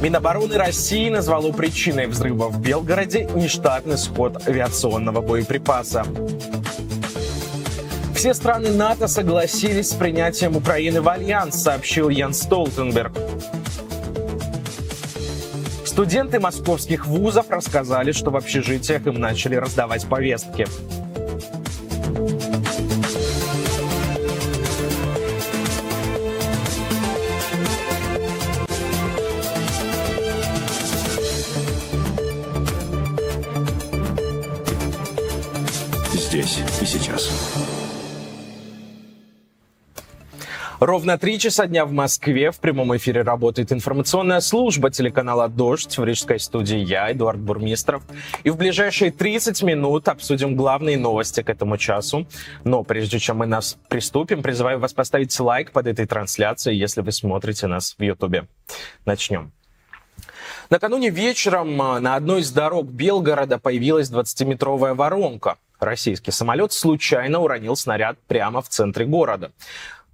Минобороны 0.00 0.56
России 0.56 1.08
назвало 1.08 1.50
причиной 1.50 2.06
взрыва 2.06 2.48
в 2.48 2.60
Белгороде 2.60 3.28
нештатный 3.34 3.98
сход 3.98 4.46
авиационного 4.46 5.20
боеприпаса. 5.20 6.04
Все 8.14 8.32
страны 8.32 8.70
НАТО 8.70 9.08
согласились 9.08 9.90
с 9.90 9.94
принятием 9.94 10.56
Украины 10.56 11.00
в 11.00 11.08
альянс, 11.08 11.62
сообщил 11.62 12.08
Ян 12.10 12.32
Столтенберг. 12.32 13.12
Студенты 15.84 16.38
московских 16.38 17.06
вузов 17.06 17.50
рассказали, 17.50 18.12
что 18.12 18.30
в 18.30 18.36
общежитиях 18.36 19.04
им 19.06 19.14
начали 19.14 19.56
раздавать 19.56 20.06
повестки. 20.06 20.66
Ровно 40.88 41.18
три 41.18 41.38
часа 41.38 41.66
дня 41.66 41.84
в 41.84 41.92
Москве 41.92 42.50
в 42.50 42.60
прямом 42.60 42.96
эфире 42.96 43.20
работает 43.20 43.72
информационная 43.74 44.40
служба 44.40 44.90
телеканала 44.90 45.46
«Дождь». 45.46 45.98
В 45.98 46.02
рижской 46.02 46.40
студии 46.40 46.78
я, 46.78 47.12
Эдуард 47.12 47.38
Бурмистров. 47.38 48.02
И 48.42 48.48
в 48.48 48.56
ближайшие 48.56 49.10
30 49.10 49.62
минут 49.64 50.08
обсудим 50.08 50.56
главные 50.56 50.96
новости 50.96 51.42
к 51.42 51.50
этому 51.50 51.76
часу. 51.76 52.26
Но 52.64 52.84
прежде 52.84 53.18
чем 53.18 53.36
мы 53.36 53.44
нас 53.44 53.76
приступим, 53.90 54.42
призываю 54.42 54.78
вас 54.78 54.94
поставить 54.94 55.38
лайк 55.38 55.72
под 55.72 55.88
этой 55.88 56.06
трансляцией, 56.06 56.78
если 56.78 57.02
вы 57.02 57.12
смотрите 57.12 57.66
нас 57.66 57.94
в 57.98 58.02
Ютубе. 58.02 58.48
Начнем. 59.04 59.52
Накануне 60.70 61.10
вечером 61.10 61.82
а, 61.82 62.00
на 62.00 62.14
одной 62.14 62.40
из 62.40 62.50
дорог 62.50 62.86
Белгорода 62.86 63.58
появилась 63.58 64.10
20-метровая 64.10 64.94
воронка. 64.94 65.58
Российский 65.80 66.30
самолет 66.30 66.72
случайно 66.72 67.40
уронил 67.40 67.76
снаряд 67.76 68.16
прямо 68.26 68.62
в 68.62 68.70
центре 68.70 69.04
города 69.04 69.52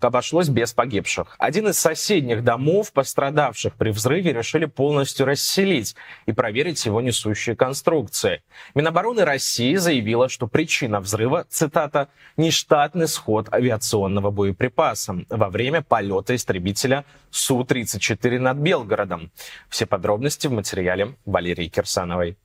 обошлось 0.01 0.49
без 0.49 0.73
погибших. 0.73 1.37
Один 1.39 1.69
из 1.69 1.79
соседних 1.79 2.45
домов, 2.45 2.93
пострадавших 2.93 3.75
при 3.75 3.91
взрыве, 3.91 4.33
решили 4.33 4.67
полностью 4.67 5.27
расселить 5.27 5.95
и 6.27 6.33
проверить 6.33 6.85
его 6.87 7.01
несущие 7.01 7.57
конструкции. 7.57 8.43
Минобороны 8.75 9.25
России 9.25 9.77
заявила, 9.77 10.29
что 10.29 10.47
причина 10.47 11.01
взрыва, 11.01 11.47
цитата, 11.49 12.09
«нештатный 12.37 13.09
сход 13.09 13.53
авиационного 13.53 14.31
боеприпаса 14.31 15.25
во 15.29 15.49
время 15.49 15.83
полета 15.83 16.35
истребителя 16.35 17.05
Су-34 17.31 18.39
над 18.39 18.59
Белгородом». 18.59 19.31
Все 19.69 19.87
подробности 19.87 20.47
в 20.47 20.53
материале 20.53 21.17
Валерии 21.25 21.69
Кирсановой. 21.69 22.37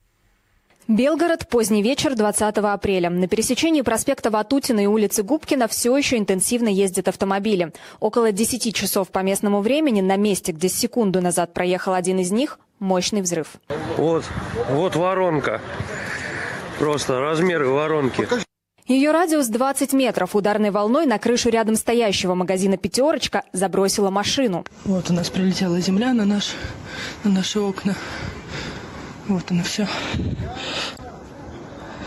Белгород, 0.88 1.46
поздний 1.48 1.82
вечер 1.82 2.16
20 2.16 2.58
апреля. 2.58 3.10
На 3.10 3.28
пересечении 3.28 3.82
проспекта 3.82 4.30
Ватутина 4.30 4.80
и 4.80 4.86
улицы 4.86 5.22
Губкина 5.22 5.68
все 5.68 5.96
еще 5.96 6.16
интенсивно 6.16 6.68
ездят 6.68 7.06
автомобили. 7.06 7.72
Около 8.00 8.32
10 8.32 8.74
часов 8.74 9.08
по 9.10 9.20
местному 9.20 9.60
времени 9.60 10.00
на 10.00 10.16
месте, 10.16 10.52
где 10.52 10.68
секунду 10.68 11.20
назад 11.20 11.52
проехал 11.54 11.94
один 11.94 12.18
из 12.18 12.32
них, 12.32 12.58
мощный 12.80 13.20
взрыв. 13.20 13.56
Вот, 13.96 14.24
вот 14.70 14.96
воронка. 14.96 15.60
Просто 16.78 17.20
размеры 17.20 17.68
воронки. 17.68 18.26
Ее 18.86 19.12
радиус 19.12 19.46
20 19.46 19.92
метров. 19.92 20.34
Ударной 20.34 20.72
волной 20.72 21.06
на 21.06 21.20
крышу 21.20 21.50
рядом 21.50 21.76
стоящего 21.76 22.34
магазина 22.34 22.76
«Пятерочка» 22.76 23.44
забросила 23.52 24.10
машину. 24.10 24.64
Вот 24.84 25.08
у 25.10 25.12
нас 25.12 25.30
прилетела 25.30 25.78
земля 25.78 26.12
на, 26.12 26.24
наш, 26.24 26.54
на 27.22 27.30
наши 27.30 27.60
окна. 27.60 27.94
Вот 29.30 29.48
оно 29.52 29.62
все. 29.62 29.86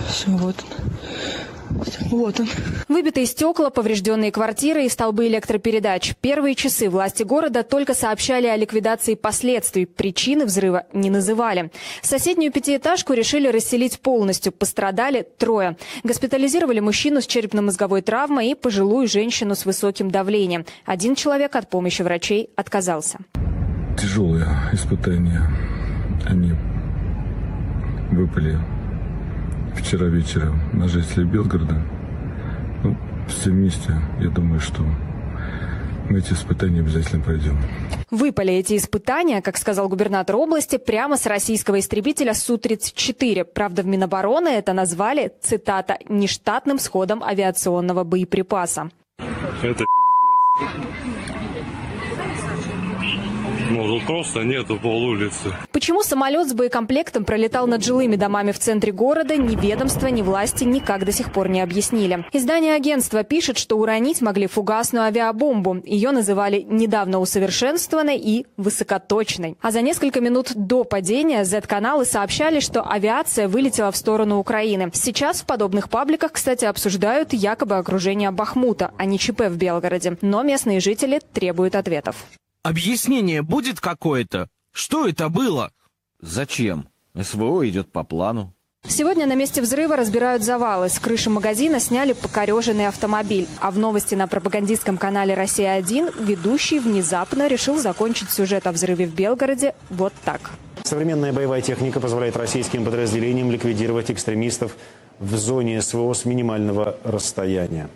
Все, 0.09 0.29
вот 0.31 0.57
он. 0.61 1.79
Вот 2.09 2.39
он. 2.41 2.49
Выбитые 2.89 3.25
стекла, 3.25 3.69
поврежденные 3.69 4.29
квартиры 4.29 4.85
и 4.85 4.89
столбы 4.89 5.27
электропередач. 5.27 6.15
Первые 6.19 6.53
часы 6.53 6.89
власти 6.89 7.23
города 7.23 7.63
только 7.63 7.93
сообщали 7.93 8.47
о 8.47 8.57
ликвидации 8.57 9.15
последствий. 9.15 9.85
Причины 9.85 10.43
взрыва 10.43 10.85
не 10.91 11.09
называли. 11.09 11.71
Соседнюю 12.01 12.51
пятиэтажку 12.51 13.13
решили 13.13 13.47
расселить 13.47 14.01
полностью. 14.01 14.51
Пострадали 14.51 15.25
трое. 15.37 15.77
Госпитализировали 16.03 16.81
мужчину 16.81 17.21
с 17.21 17.25
черепно-мозговой 17.25 18.01
травмой 18.01 18.49
и 18.49 18.55
пожилую 18.55 19.07
женщину 19.07 19.55
с 19.55 19.65
высоким 19.65 20.11
давлением. 20.11 20.65
Один 20.85 21.15
человек 21.15 21.55
от 21.55 21.69
помощи 21.69 22.01
врачей 22.01 22.49
отказался. 22.57 23.19
Тяжелые 23.97 24.45
испытания. 24.73 25.49
Они 26.27 26.51
выпали 28.15 28.57
вчера 29.75 30.07
вечером 30.07 30.59
на 30.73 30.87
жителей 30.87 31.25
Белгорода. 31.25 31.81
Ну, 32.83 32.97
все 33.27 33.49
вместе, 33.49 33.93
я 34.19 34.29
думаю, 34.29 34.59
что 34.59 34.83
мы 36.09 36.19
эти 36.19 36.33
испытания 36.33 36.81
обязательно 36.81 37.23
пройдем. 37.23 37.57
Выпали 38.11 38.53
эти 38.53 38.77
испытания, 38.77 39.41
как 39.41 39.57
сказал 39.57 39.89
губернатор 39.89 40.35
области, 40.35 40.77
прямо 40.77 41.17
с 41.17 41.25
российского 41.25 41.79
истребителя 41.79 42.33
Су-34. 42.33 43.45
Правда, 43.45 43.81
в 43.81 43.87
Минобороны 43.87 44.49
это 44.49 44.73
назвали, 44.73 45.31
цитата, 45.41 45.97
«нештатным 46.09 46.77
сходом 46.79 47.23
авиационного 47.23 48.03
боеприпаса». 48.03 48.91
Это 49.61 49.85
Ну, 53.69 53.87
тут 53.87 54.05
просто 54.05 54.43
нету 54.43 54.77
пол. 54.77 55.03
Почему 55.71 56.03
самолет 56.03 56.47
с 56.47 56.53
боекомплектом 56.53 57.25
пролетал 57.25 57.67
над 57.67 57.83
жилыми 57.83 58.15
домами 58.15 58.51
в 58.51 58.59
центре 58.59 58.91
города, 58.91 59.35
ни 59.35 59.55
ведомства, 59.55 60.07
ни 60.07 60.21
власти 60.21 60.63
никак 60.63 61.05
до 61.05 61.11
сих 61.11 61.31
пор 61.31 61.49
не 61.49 61.61
объяснили. 61.61 62.25
Издание 62.31 62.75
агентства 62.75 63.23
пишет, 63.23 63.57
что 63.57 63.77
уронить 63.77 64.21
могли 64.21 64.47
фугасную 64.47 65.05
авиабомбу. 65.05 65.81
Ее 65.83 66.11
называли 66.11 66.65
недавно 66.69 67.19
усовершенствованной 67.19 68.17
и 68.17 68.45
высокоточной. 68.57 69.57
А 69.61 69.71
за 69.71 69.81
несколько 69.81 70.21
минут 70.21 70.51
до 70.55 70.83
падения 70.83 71.43
Z-каналы 71.43 72.05
сообщали, 72.05 72.59
что 72.59 72.83
авиация 72.83 73.47
вылетела 73.47 73.91
в 73.91 73.97
сторону 73.97 74.37
Украины. 74.39 74.89
Сейчас 74.93 75.41
в 75.41 75.45
подобных 75.45 75.89
пабликах, 75.89 76.33
кстати, 76.33 76.65
обсуждают 76.65 77.33
якобы 77.33 77.77
окружение 77.77 78.31
Бахмута, 78.31 78.91
а 78.97 79.05
не 79.05 79.19
ЧП 79.19 79.41
в 79.49 79.57
Белгороде. 79.57 80.17
Но 80.21 80.43
местные 80.43 80.79
жители 80.79 81.19
требуют 81.33 81.75
ответов. 81.75 82.15
Объяснение 82.63 83.41
будет 83.41 83.81
какое-то? 83.81 84.47
Что 84.71 85.05
это 85.05 85.27
было? 85.27 85.73
Зачем? 86.21 86.87
СВО 87.13 87.67
идет 87.67 87.91
по 87.91 88.05
плану. 88.05 88.53
Сегодня 88.87 89.25
на 89.25 89.35
месте 89.35 89.61
взрыва 89.61 89.97
разбирают 89.97 90.43
завалы. 90.43 90.87
С 90.87 90.97
крыши 90.97 91.29
магазина 91.29 91.81
сняли 91.81 92.13
покореженный 92.13 92.87
автомобиль. 92.87 93.49
А 93.59 93.69
в 93.69 93.77
новости 93.77 94.15
на 94.15 94.29
пропагандистском 94.29 94.97
канале 94.97 95.33
«Россия-1» 95.33 96.23
ведущий 96.23 96.79
внезапно 96.79 97.47
решил 97.47 97.77
закончить 97.77 98.29
сюжет 98.29 98.65
о 98.65 98.71
взрыве 98.71 99.07
в 99.07 99.13
Белгороде 99.13 99.75
вот 99.89 100.13
так. 100.23 100.51
Современная 100.83 101.33
боевая 101.33 101.61
техника 101.61 101.99
позволяет 101.99 102.37
российским 102.37 102.85
подразделениям 102.85 103.51
ликвидировать 103.51 104.09
экстремистов 104.09 104.77
в 105.19 105.35
зоне 105.35 105.81
СВО 105.81 106.13
с 106.13 106.23
минимального 106.23 106.97
расстояния. 107.03 107.89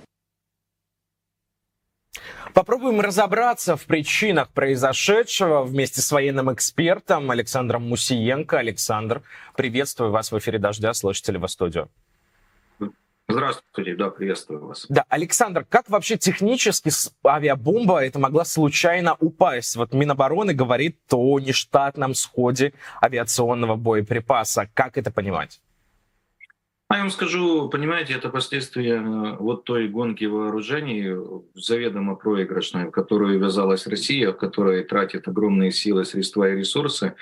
Попробуем 2.57 3.01
разобраться 3.01 3.77
в 3.77 3.85
причинах 3.85 4.49
произошедшего 4.49 5.61
вместе 5.61 6.01
с 6.01 6.11
военным 6.11 6.51
экспертом 6.51 7.29
Александром 7.29 7.87
Мусиенко. 7.87 8.57
Александр, 8.57 9.21
приветствую 9.55 10.09
вас 10.09 10.31
в 10.31 10.39
эфире 10.39 10.57
«Дождя», 10.57 10.91
слышите 10.95 11.37
в 11.37 11.47
студию? 11.47 11.87
Здравствуйте, 13.27 13.95
да, 13.95 14.09
приветствую 14.09 14.65
вас. 14.65 14.87
Да, 14.89 15.05
Александр, 15.07 15.67
как 15.69 15.87
вообще 15.87 16.17
технически 16.17 16.89
авиабомба 17.23 18.03
это 18.03 18.17
могла 18.17 18.43
случайно 18.43 19.15
упасть? 19.19 19.75
Вот 19.75 19.93
Минобороны 19.93 20.55
говорит 20.55 20.97
о 21.11 21.39
нештатном 21.39 22.15
сходе 22.15 22.73
авиационного 23.03 23.75
боеприпаса. 23.75 24.67
Как 24.73 24.97
это 24.97 25.11
понимать? 25.11 25.61
А 26.89 26.95
я 26.95 27.01
вам 27.01 27.09
скажу, 27.09 27.67
понимаете, 27.67 28.13
это 28.13 28.29
последствия 28.29 28.95
э, 28.95 29.35
вот 29.39 29.65
той 29.65 29.89
гонки 29.89 30.23
вооружений, 30.23 31.17
заведомо 31.53 32.15
проигрышной, 32.15 32.85
в 32.85 32.91
которую 32.91 33.37
ввязалась 33.37 33.87
Россия, 33.87 34.31
в 34.31 34.37
которой 34.37 34.85
тратит 34.85 35.27
огромные 35.27 35.71
силы, 35.71 36.05
средства 36.05 36.49
и 36.49 36.55
ресурсы, 36.55 37.15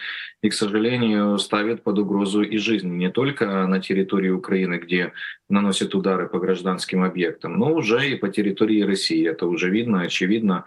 и, 0.44 0.50
к 0.50 0.54
сожалению, 0.54 1.40
ставит 1.40 1.82
под 1.82 1.98
угрозу 1.98 2.44
и 2.44 2.58
жизнь 2.58 2.90
не 2.90 3.10
только 3.10 3.66
на 3.66 3.80
территории 3.80 4.30
Украины, 4.30 4.76
где 4.76 5.14
наносит 5.50 5.96
удары 5.96 6.30
по 6.30 6.38
гражданским 6.38 7.02
объектам, 7.04 7.58
но 7.58 7.74
уже 7.74 8.08
и 8.08 8.16
по 8.16 8.30
территории 8.30 8.84
России. 8.84 9.28
Это 9.28 9.48
уже 9.48 9.72
видно, 9.72 10.02
очевидно. 10.02 10.66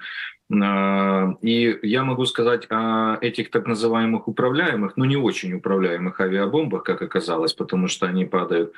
А, 0.50 1.36
и 1.42 1.78
я 1.82 2.04
могу 2.04 2.24
сказать 2.24 2.66
о 2.70 3.18
этих 3.20 3.50
так 3.50 3.66
называемых 3.66 4.28
управляемых, 4.28 4.96
но 4.96 5.04
не 5.04 5.16
очень 5.16 5.52
управляемых 5.52 6.20
авиабомбах, 6.20 6.84
как 6.84 7.02
оказалось, 7.02 7.52
потому 7.52 7.86
что 7.86 8.06
они 8.06 8.24
падают 8.24 8.72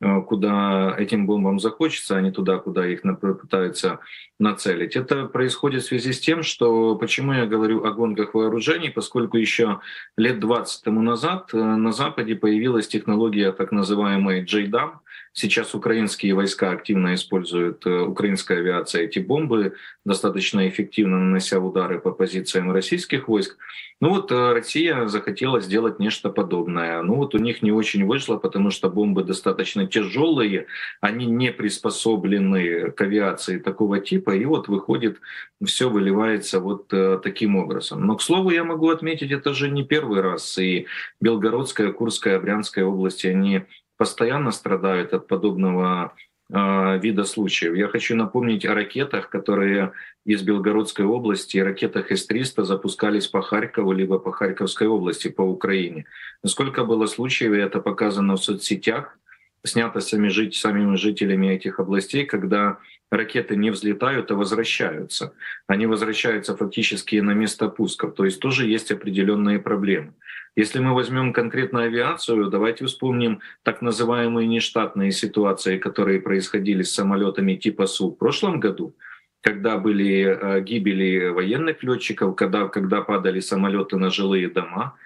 э, 0.00 0.20
куда 0.22 0.94
этим 0.96 1.26
бомбам 1.26 1.58
захочется, 1.58 2.16
а 2.16 2.20
не 2.20 2.30
туда, 2.30 2.58
куда 2.58 2.86
их 2.86 3.02
пытаются 3.20 3.98
нацелить. 4.38 4.94
Это 4.94 5.26
происходит 5.26 5.82
в 5.82 5.86
связи 5.86 6.12
с 6.12 6.20
тем, 6.20 6.44
что 6.44 6.94
почему 6.94 7.32
я 7.32 7.46
говорю 7.46 7.84
о 7.84 7.90
гонках 7.90 8.34
вооружений, 8.34 8.90
поскольку 8.90 9.36
еще 9.36 9.80
лет 10.16 10.38
20 10.38 10.84
тому 10.84 11.02
назад 11.02 11.50
э, 11.52 11.56
на 11.56 11.90
Западе 11.90 12.36
появилась 12.36 12.86
технология 12.86 13.50
так 13.50 13.72
называемой 13.72 14.44
JDAM. 14.44 15.00
Сейчас 15.38 15.74
украинские 15.74 16.34
войска 16.34 16.70
активно 16.70 17.14
используют, 17.14 17.84
э, 17.86 17.90
украинская 17.90 18.58
авиация, 18.58 19.02
эти 19.02 19.18
бомбы, 19.18 19.74
достаточно 20.06 20.66
эффективно 20.66 21.18
нанося 21.18 21.60
удары 21.60 22.00
по 22.00 22.10
позициям 22.10 22.72
российских 22.72 23.28
войск. 23.28 23.58
Ну 24.00 24.10
вот 24.10 24.32
э, 24.32 24.52
Россия 24.54 25.06
захотела 25.08 25.60
сделать 25.60 25.98
нечто 25.98 26.30
подобное. 26.30 27.02
Ну 27.02 27.16
вот 27.16 27.34
у 27.34 27.38
них 27.38 27.60
не 27.60 27.70
очень 27.70 28.06
вышло, 28.06 28.38
потому 28.38 28.70
что 28.70 28.88
бомбы 28.88 29.24
достаточно 29.24 29.86
тяжелые, 29.86 30.68
они 31.02 31.26
не 31.26 31.52
приспособлены 31.52 32.90
к 32.92 33.00
авиации 33.02 33.58
такого 33.58 34.00
типа, 34.00 34.30
и 34.36 34.46
вот 34.46 34.68
выходит, 34.68 35.20
все 35.62 35.90
выливается 35.90 36.60
вот 36.60 36.92
э, 36.94 37.20
таким 37.22 37.56
образом. 37.56 38.06
Но, 38.06 38.16
к 38.16 38.22
слову, 38.22 38.48
я 38.48 38.64
могу 38.64 38.88
отметить, 38.88 39.32
это 39.32 39.52
же 39.52 39.68
не 39.68 39.84
первый 39.84 40.22
раз, 40.22 40.56
и 40.56 40.86
Белгородская, 41.20 41.92
Курская, 41.92 42.40
Брянская 42.40 42.86
области, 42.86 43.26
они 43.26 43.66
постоянно 43.96 44.50
страдают 44.50 45.12
от 45.12 45.26
подобного 45.26 46.14
э, 46.52 46.98
вида 46.98 47.24
случаев. 47.24 47.74
Я 47.74 47.88
хочу 47.88 48.16
напомнить 48.16 48.64
о 48.64 48.74
ракетах, 48.74 49.28
которые 49.28 49.92
из 50.24 50.42
Белгородской 50.42 51.04
области, 51.04 51.58
ракетах 51.58 52.10
С-300 52.10 52.64
запускались 52.64 53.28
по 53.28 53.42
Харькову, 53.42 53.92
либо 53.92 54.18
по 54.18 54.32
Харьковской 54.32 54.88
области, 54.88 55.28
по 55.28 55.42
Украине. 55.42 56.04
Насколько 56.42 56.84
было 56.84 57.06
случаев, 57.06 57.52
и 57.52 57.58
это 57.58 57.80
показано 57.80 58.34
в 58.34 58.44
соцсетях, 58.44 59.18
снято 59.64 60.00
сами 60.00 60.28
жить, 60.28 60.54
самими 60.54 60.96
жителями 60.96 61.48
этих 61.48 61.80
областей, 61.80 62.24
когда 62.24 62.78
ракеты 63.10 63.56
не 63.56 63.70
взлетают, 63.70 64.30
а 64.30 64.34
возвращаются. 64.34 65.32
Они 65.66 65.86
возвращаются 65.86 66.56
фактически 66.56 67.16
на 67.16 67.32
место 67.32 67.68
пусков. 67.68 68.14
То 68.14 68.24
есть 68.24 68.40
тоже 68.40 68.66
есть 68.66 68.90
определенные 68.90 69.58
проблемы. 69.58 70.14
Если 70.56 70.78
мы 70.78 70.94
возьмем 70.94 71.34
конкретно 71.34 71.82
авиацию, 71.82 72.48
давайте 72.48 72.86
вспомним 72.86 73.40
так 73.62 73.82
называемые 73.82 74.48
нештатные 74.48 75.12
ситуации, 75.12 75.76
которые 75.76 76.18
происходили 76.18 76.82
с 76.82 76.94
самолетами 76.94 77.56
типа 77.56 77.86
Су 77.86 78.08
в 78.10 78.14
прошлом 78.14 78.58
году, 78.58 78.96
когда 79.42 79.76
были 79.76 80.24
э, 80.24 80.62
гибели 80.62 81.28
военных 81.28 81.82
летчиков, 81.82 82.34
когда, 82.36 82.68
когда 82.68 83.02
падали 83.02 83.40
самолеты 83.40 83.98
на 83.98 84.08
жилые 84.08 84.48
дома. 84.48 84.96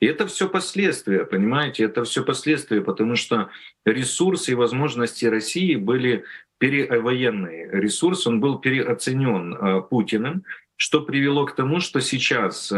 И 0.00 0.06
это 0.06 0.26
все 0.26 0.48
последствия, 0.48 1.24
понимаете, 1.24 1.84
это 1.84 2.02
все 2.02 2.24
последствия, 2.24 2.80
потому 2.80 3.14
что 3.14 3.48
ресурсы 3.84 4.52
и 4.52 4.56
возможности 4.56 5.24
России 5.24 5.76
были 5.76 6.24
перевоенные. 6.58 7.70
Ресурс, 7.70 8.26
он 8.26 8.40
был 8.40 8.58
переоценен 8.58 9.54
э, 9.54 9.82
Путиным, 9.82 10.42
что 10.76 11.00
привело 11.00 11.46
к 11.46 11.54
тому, 11.54 11.80
что 11.80 12.00
сейчас, 12.00 12.70
э, 12.70 12.76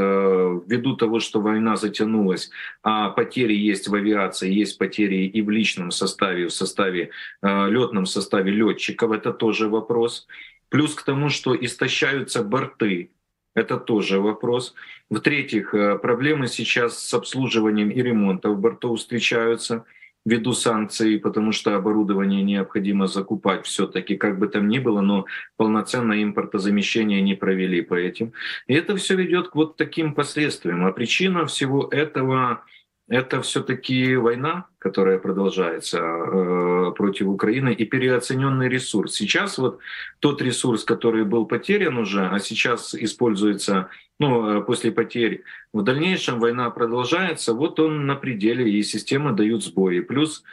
ввиду 0.67 0.97
того, 0.97 1.21
что 1.21 1.41
война 1.41 1.77
затянулась, 1.77 2.51
а 2.83 3.11
потери 3.11 3.55
есть 3.55 3.89
в 3.89 3.95
авиации, 3.95 4.53
есть 4.53 4.79
потери 4.79 5.27
и 5.27 5.43
в 5.43 5.51
личном 5.51 5.91
составе, 5.91 6.47
в 6.47 6.53
составе, 6.53 7.11
э, 7.43 7.71
летном 7.71 8.07
составе 8.07 8.53
летчиков, 8.53 9.11
это 9.11 9.33
тоже 9.33 9.69
вопрос. 9.69 10.27
Плюс 10.69 10.95
к 10.95 11.03
тому, 11.03 11.29
что 11.29 11.57
истощаются 11.57 12.43
борты, 12.45 13.11
это 13.55 13.79
тоже 13.79 14.21
вопрос. 14.21 14.75
В-третьих, 15.11 15.75
э, 15.75 15.99
проблемы 15.99 16.47
сейчас 16.47 16.99
с 16.99 17.15
обслуживанием 17.15 17.91
и 17.91 18.03
ремонтом 18.03 18.61
бортов 18.61 18.99
встречаются– 18.99 19.85
ввиду 20.29 20.53
санкций, 20.53 21.19
потому 21.19 21.53
что 21.53 21.75
оборудование 21.75 22.43
необходимо 22.43 23.07
закупать 23.07 23.67
все-таки, 23.67 24.17
как 24.17 24.39
бы 24.39 24.49
там 24.49 24.69
ни 24.69 24.79
было, 24.79 25.01
но 25.01 25.25
полноценное 25.57 26.23
импортозамещение 26.23 27.23
не 27.23 27.35
провели 27.35 27.81
по 27.81 27.95
этим. 27.95 28.33
И 28.67 28.75
это 28.75 28.97
все 28.97 29.17
ведет 29.17 29.49
к 29.49 29.55
вот 29.55 29.77
таким 29.77 30.15
последствиям. 30.15 30.85
А 30.85 30.93
причина 30.93 31.47
всего 31.47 31.89
этого 31.91 32.63
это 33.09 33.41
все-таки 33.41 34.17
война, 34.17 34.67
которая 34.79 35.19
продолжается 35.19 35.99
э, 35.99 36.93
против 36.97 37.27
Украины, 37.29 37.73
и 37.73 37.85
переоцененный 37.85 38.69
ресурс. 38.69 39.15
Сейчас 39.15 39.59
вот 39.59 39.79
тот 40.21 40.43
ресурс, 40.43 40.85
который 40.85 41.25
был 41.25 41.47
потерян 41.47 41.97
уже, 41.97 42.27
а 42.27 42.39
сейчас 42.39 42.95
используется 42.95 43.89
ну, 44.19 44.59
э, 44.59 44.63
после 44.63 44.93
потерь, 44.93 45.43
в 45.73 45.83
дальнейшем 45.83 46.39
война 46.39 46.69
продолжается, 46.71 47.55
вот 47.55 47.81
он 47.81 48.07
на 48.07 48.15
пределе, 48.15 48.71
и 48.71 48.83
системы 48.83 49.33
дают 49.33 49.65
сбои. 49.65 50.01
Плюс 50.01 50.45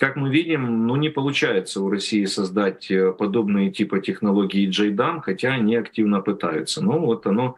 как 0.00 0.16
мы 0.16 0.30
видим, 0.30 0.86
ну 0.86 0.96
не 0.96 1.10
получается 1.10 1.82
у 1.82 1.90
России 1.90 2.24
создать 2.24 2.90
э, 2.90 3.12
подобные 3.12 3.70
типа 3.70 4.00
технологии 4.00 4.66
JDAM, 4.66 5.20
хотя 5.20 5.52
они 5.52 5.76
активно 5.76 6.22
пытаются. 6.22 6.82
Ну 6.82 7.00
вот 7.00 7.26
оно 7.26 7.56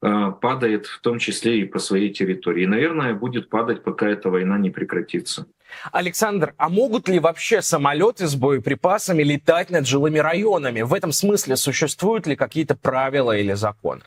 падает 0.00 0.86
в 0.86 1.00
том 1.00 1.18
числе 1.18 1.60
и 1.60 1.64
по 1.64 1.78
своей 1.78 2.12
территории. 2.12 2.64
И, 2.64 2.66
наверное, 2.66 3.14
будет 3.14 3.48
падать, 3.48 3.82
пока 3.82 4.08
эта 4.08 4.30
война 4.30 4.58
не 4.58 4.70
прекратится. 4.70 5.46
Александр, 5.92 6.54
а 6.56 6.68
могут 6.68 7.08
ли 7.08 7.18
вообще 7.18 7.62
самолеты 7.62 8.26
с 8.26 8.34
боеприпасами 8.34 9.22
летать 9.22 9.70
над 9.70 9.86
жилыми 9.86 10.18
районами? 10.18 10.82
В 10.82 10.94
этом 10.94 11.12
смысле 11.12 11.56
существуют 11.56 12.26
ли 12.26 12.36
какие-то 12.36 12.76
правила 12.76 13.36
или 13.36 13.54
законы? 13.54 14.02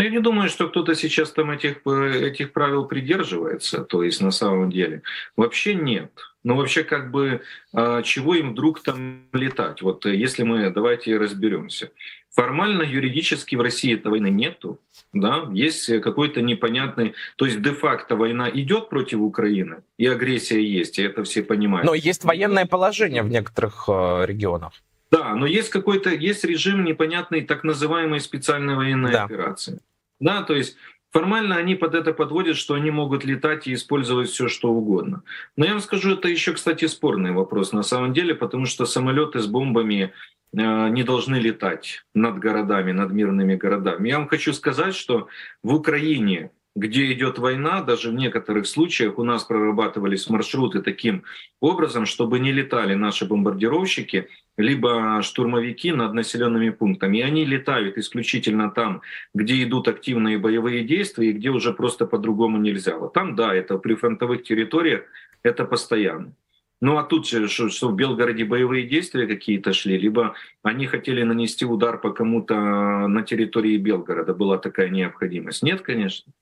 Ну, 0.00 0.04
я 0.04 0.10
не 0.10 0.20
думаю, 0.20 0.48
что 0.48 0.66
кто-то 0.66 0.94
сейчас 0.94 1.30
там 1.30 1.50
этих, 1.50 1.82
э, 1.84 2.28
этих 2.28 2.52
правил 2.52 2.86
придерживается. 2.86 3.84
То 3.84 4.02
есть 4.02 4.22
на 4.22 4.30
самом 4.30 4.70
деле 4.70 5.02
вообще 5.36 5.74
нет. 5.74 6.10
Но 6.42 6.56
вообще 6.56 6.84
как 6.84 7.10
бы 7.10 7.42
а, 7.74 8.02
чего 8.02 8.34
им 8.34 8.52
вдруг 8.52 8.82
там 8.82 9.24
летать? 9.34 9.82
Вот 9.82 10.06
э, 10.06 10.16
если 10.16 10.42
мы 10.42 10.70
давайте 10.70 11.18
разберемся. 11.18 11.90
Формально, 12.34 12.82
юридически 12.82 13.56
в 13.56 13.60
России 13.60 13.94
этой 13.94 14.08
войны 14.08 14.30
нету. 14.30 14.80
Да? 15.12 15.46
Есть 15.52 16.00
какой-то 16.00 16.40
непонятный... 16.40 17.14
То 17.36 17.44
есть 17.44 17.60
де-факто 17.60 18.16
война 18.16 18.48
идет 18.48 18.88
против 18.88 19.18
Украины, 19.20 19.82
и 19.98 20.06
агрессия 20.06 20.64
есть, 20.64 20.98
и 20.98 21.02
это 21.02 21.24
все 21.24 21.42
понимают. 21.42 21.84
Но 21.84 21.92
есть 21.92 22.24
военное 22.24 22.64
положение 22.64 23.22
в 23.22 23.28
некоторых 23.28 23.84
э, 23.88 24.24
регионах. 24.24 24.72
Да, 25.10 25.34
но 25.34 25.44
есть 25.44 25.68
какой-то 25.68 26.08
есть 26.08 26.44
режим 26.44 26.84
непонятной 26.84 27.42
так 27.42 27.64
называемой 27.64 28.20
специальной 28.20 28.76
военной 28.76 29.12
да. 29.12 29.24
операции. 29.24 29.80
Да, 30.20 30.42
то 30.42 30.54
есть 30.54 30.76
Формально 31.12 31.56
они 31.56 31.74
под 31.74 31.96
это 31.96 32.12
подводят, 32.12 32.56
что 32.56 32.74
они 32.74 32.92
могут 32.92 33.24
летать 33.24 33.66
и 33.66 33.74
использовать 33.74 34.28
все, 34.28 34.46
что 34.46 34.70
угодно. 34.70 35.24
Но 35.56 35.64
я 35.64 35.72
вам 35.72 35.80
скажу, 35.80 36.12
это 36.12 36.28
еще, 36.28 36.52
кстати, 36.52 36.86
спорный 36.86 37.32
вопрос 37.32 37.72
на 37.72 37.82
самом 37.82 38.12
деле, 38.12 38.32
потому 38.32 38.66
что 38.66 38.86
самолеты 38.86 39.40
с 39.40 39.48
бомбами 39.48 40.12
Э, 40.52 40.88
не 40.88 41.02
должны 41.04 41.36
летать 41.36 42.04
над 42.14 42.38
городами, 42.38 42.92
над 42.92 43.12
мирными 43.12 43.54
городами. 43.54 44.08
Я 44.08 44.18
вам 44.18 44.28
хочу 44.28 44.52
сказать, 44.52 44.94
что 44.94 45.28
в 45.62 45.74
Украине, 45.74 46.50
где 46.76 47.12
идет 47.12 47.38
война, 47.38 47.82
даже 47.82 48.10
в 48.10 48.14
некоторых 48.14 48.66
случаях 48.66 49.18
у 49.18 49.24
нас 49.24 49.44
прорабатывались 49.44 50.30
маршруты 50.30 50.82
таким 50.82 51.24
образом, 51.60 52.06
чтобы 52.06 52.38
не 52.38 52.52
летали 52.52 52.94
наши 52.94 53.26
бомбардировщики, 53.26 54.28
либо 54.56 55.20
штурмовики 55.22 55.92
над 55.92 56.14
населенными 56.14 56.70
пунктами. 56.70 57.18
И 57.18 57.22
они 57.22 57.44
летают 57.44 57.98
исключительно 57.98 58.70
там, 58.70 59.02
где 59.34 59.62
идут 59.62 59.88
активные 59.88 60.38
боевые 60.38 60.84
действия 60.84 61.30
и 61.30 61.32
где 61.32 61.50
уже 61.50 61.72
просто 61.72 62.06
по-другому 62.06 62.58
нельзя. 62.58 62.96
Вот 62.98 63.12
там, 63.12 63.34
да, 63.34 63.54
это 63.54 63.78
при 63.78 63.94
фронтовых 63.94 64.44
территориях, 64.44 65.02
это 65.42 65.64
постоянно. 65.64 66.34
Ну 66.80 66.96
а 66.96 67.04
тут 67.04 67.26
что, 67.26 67.68
что 67.68 67.88
в 67.88 67.94
Белгороде 67.94 68.44
боевые 68.44 68.86
действия 68.86 69.26
какие-то 69.26 69.74
шли, 69.74 69.98
либо 69.98 70.34
они 70.62 70.86
хотели 70.86 71.22
нанести 71.22 71.66
удар 71.66 72.00
по 72.00 72.10
кому-то 72.10 73.06
на 73.06 73.22
территории 73.22 73.76
Белгорода, 73.76 74.32
была 74.32 74.56
такая 74.56 74.88
необходимость. 74.88 75.62
Нет, 75.62 75.82
конечно. 75.82 76.32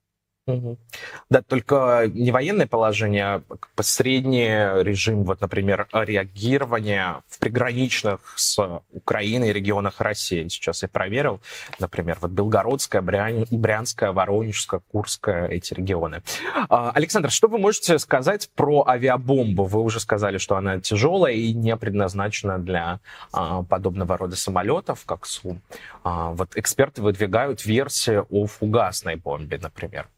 Да, 1.30 1.42
только 1.42 2.10
не 2.12 2.30
военное 2.30 2.66
положение, 2.66 3.24
а 3.26 3.82
средний 3.82 4.48
режим, 4.82 5.24
вот, 5.24 5.40
например, 5.40 5.86
реагирования 5.92 7.22
в 7.28 7.38
приграничных 7.38 8.20
с 8.36 8.58
Украиной 8.92 9.52
регионах 9.52 10.00
России. 10.00 10.48
Сейчас 10.48 10.82
я 10.82 10.88
проверил, 10.88 11.40
например, 11.78 12.18
вот 12.20 12.30
Белгородская, 12.30 13.02
Брян... 13.02 13.46
Брянская, 13.50 14.12
Воронежская, 14.12 14.80
Курская, 14.90 15.48
эти 15.48 15.74
регионы. 15.74 16.22
А, 16.68 16.90
Александр, 16.90 17.30
что 17.30 17.48
вы 17.48 17.58
можете 17.58 17.98
сказать 17.98 18.50
про 18.54 18.84
авиабомбу? 18.86 19.64
Вы 19.64 19.82
уже 19.82 20.00
сказали, 20.00 20.38
что 20.38 20.56
она 20.56 20.80
тяжелая 20.80 21.34
и 21.34 21.52
не 21.52 21.76
предназначена 21.76 22.58
для 22.58 23.00
а, 23.32 23.62
подобного 23.62 24.16
рода 24.16 24.36
самолетов, 24.36 25.04
как 25.04 25.26
Су. 25.26 25.60
А, 26.04 26.30
вот 26.30 26.56
эксперты 26.56 27.02
выдвигают 27.02 27.64
версию 27.64 28.26
о 28.30 28.46
фугасной 28.46 29.16
бомбе, 29.16 29.58
например. 29.58 30.08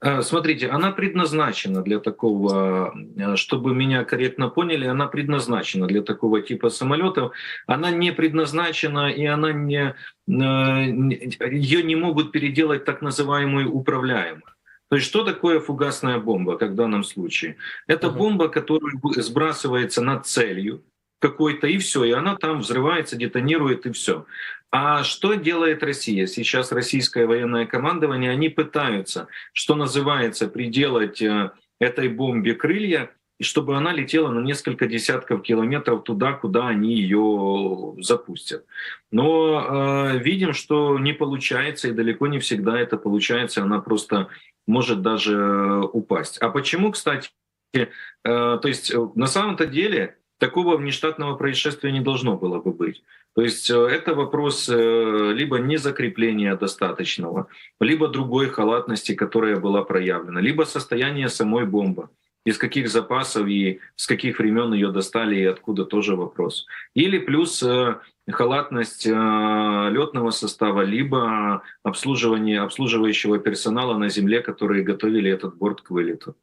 Э, 0.00 0.22
смотрите, 0.22 0.68
она 0.68 0.92
предназначена 0.92 1.82
для 1.82 1.98
такого, 1.98 2.94
э, 3.16 3.36
чтобы 3.36 3.74
меня 3.74 4.04
корректно 4.04 4.48
поняли, 4.48 4.86
она 4.86 5.08
предназначена 5.08 5.86
для 5.86 6.02
такого 6.02 6.40
типа 6.40 6.70
самолетов. 6.70 7.32
Она 7.66 7.90
не 7.90 8.12
предназначена 8.12 9.10
и 9.10 9.24
она 9.24 9.52
не, 9.52 9.94
э, 10.28 11.50
ее 11.50 11.82
не 11.82 11.96
могут 11.96 12.30
переделать 12.32 12.84
так 12.84 13.02
называемую 13.02 13.72
управляемую. 13.72 14.44
То 14.88 14.96
есть 14.96 15.08
что 15.08 15.24
такое 15.24 15.60
фугасная 15.60 16.18
бомба, 16.18 16.56
как 16.56 16.70
в 16.70 16.74
данном 16.74 17.04
случае? 17.04 17.56
Это 17.86 18.06
uh-huh. 18.06 18.16
бомба, 18.16 18.48
которая 18.48 18.94
сбрасывается 19.16 20.00
над 20.00 20.26
целью, 20.26 20.82
какой-то, 21.18 21.66
и 21.66 21.78
все, 21.78 22.04
и 22.04 22.12
она 22.12 22.36
там 22.36 22.60
взрывается, 22.60 23.16
детонирует, 23.16 23.86
и 23.86 23.92
все. 23.92 24.26
А 24.70 25.02
что 25.02 25.34
делает 25.34 25.82
Россия? 25.82 26.26
Сейчас 26.26 26.72
российское 26.72 27.26
военное 27.26 27.66
командование, 27.66 28.30
они 28.30 28.48
пытаются, 28.48 29.28
что 29.52 29.74
называется, 29.74 30.48
приделать 30.48 31.22
э, 31.22 31.50
этой 31.80 32.08
бомбе 32.08 32.54
крылья, 32.54 33.10
и 33.38 33.44
чтобы 33.44 33.76
она 33.76 33.92
летела 33.92 34.30
на 34.30 34.40
несколько 34.40 34.86
десятков 34.86 35.42
километров 35.42 36.02
туда, 36.02 36.32
куда 36.32 36.68
они 36.68 36.94
ее 36.94 37.94
запустят. 38.00 38.66
Но 39.10 40.10
э, 40.10 40.18
видим, 40.18 40.52
что 40.52 40.98
не 40.98 41.12
получается, 41.12 41.88
и 41.88 41.92
далеко 41.92 42.26
не 42.26 42.40
всегда 42.40 42.78
это 42.78 42.96
получается, 42.96 43.62
она 43.62 43.80
просто 43.80 44.28
может 44.66 45.02
даже 45.02 45.88
упасть. 45.92 46.38
А 46.38 46.50
почему, 46.50 46.90
кстати, 46.90 47.30
э, 47.72 47.86
то 48.24 48.60
есть 48.64 48.92
э, 48.92 49.08
на 49.14 49.26
самом-то 49.26 49.66
деле 49.66 50.17
такого 50.38 50.76
внештатного 50.76 51.36
происшествия 51.36 51.92
не 51.92 52.00
должно 52.00 52.36
было 52.36 52.60
бы 52.60 52.72
быть. 52.72 53.02
То 53.34 53.42
есть 53.42 53.70
э, 53.70 53.74
это 53.74 54.14
вопрос 54.14 54.68
э, 54.68 55.32
либо 55.32 55.58
незакрепления 55.58 56.56
достаточного, 56.56 57.46
либо 57.80 58.08
другой 58.08 58.48
халатности, 58.48 59.14
которая 59.14 59.56
была 59.56 59.84
проявлена, 59.84 60.40
либо 60.40 60.64
состояние 60.64 61.28
самой 61.28 61.66
бомбы 61.66 62.08
из 62.44 62.56
каких 62.56 62.88
запасов 62.88 63.46
и 63.46 63.80
с 63.96 64.06
каких 64.06 64.38
времен 64.38 64.72
ее 64.72 64.90
достали 64.90 65.36
и 65.36 65.44
откуда 65.44 65.84
тоже 65.84 66.16
вопрос. 66.16 66.66
Или 66.94 67.18
плюс 67.18 67.62
э, 67.62 67.98
халатность 68.30 69.06
летного 69.06 70.30
состава, 70.30 70.82
либо 70.82 71.62
обслуживание 71.82 72.60
обслуживающего 72.60 73.38
персонала 73.38 73.98
на 73.98 74.08
земле, 74.08 74.40
которые 74.40 74.82
готовили 74.82 75.30
этот 75.30 75.56
борт 75.56 75.82
к 75.82 75.90
вылету. 75.90 76.36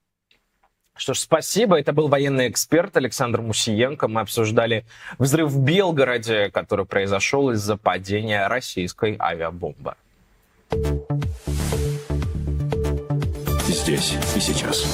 Что 0.98 1.14
ж, 1.14 1.20
спасибо. 1.20 1.78
Это 1.78 1.92
был 1.92 2.08
военный 2.08 2.48
эксперт 2.48 2.96
Александр 2.96 3.42
Мусиенко. 3.42 4.08
Мы 4.08 4.22
обсуждали 4.22 4.86
взрыв 5.18 5.52
в 5.52 5.62
Белгороде, 5.62 6.50
который 6.50 6.86
произошел 6.86 7.52
из-за 7.52 7.76
падения 7.76 8.48
российской 8.48 9.18
авиабомбы. 9.20 9.96
Здесь 13.68 14.14
и 14.36 14.40
сейчас. 14.40 14.86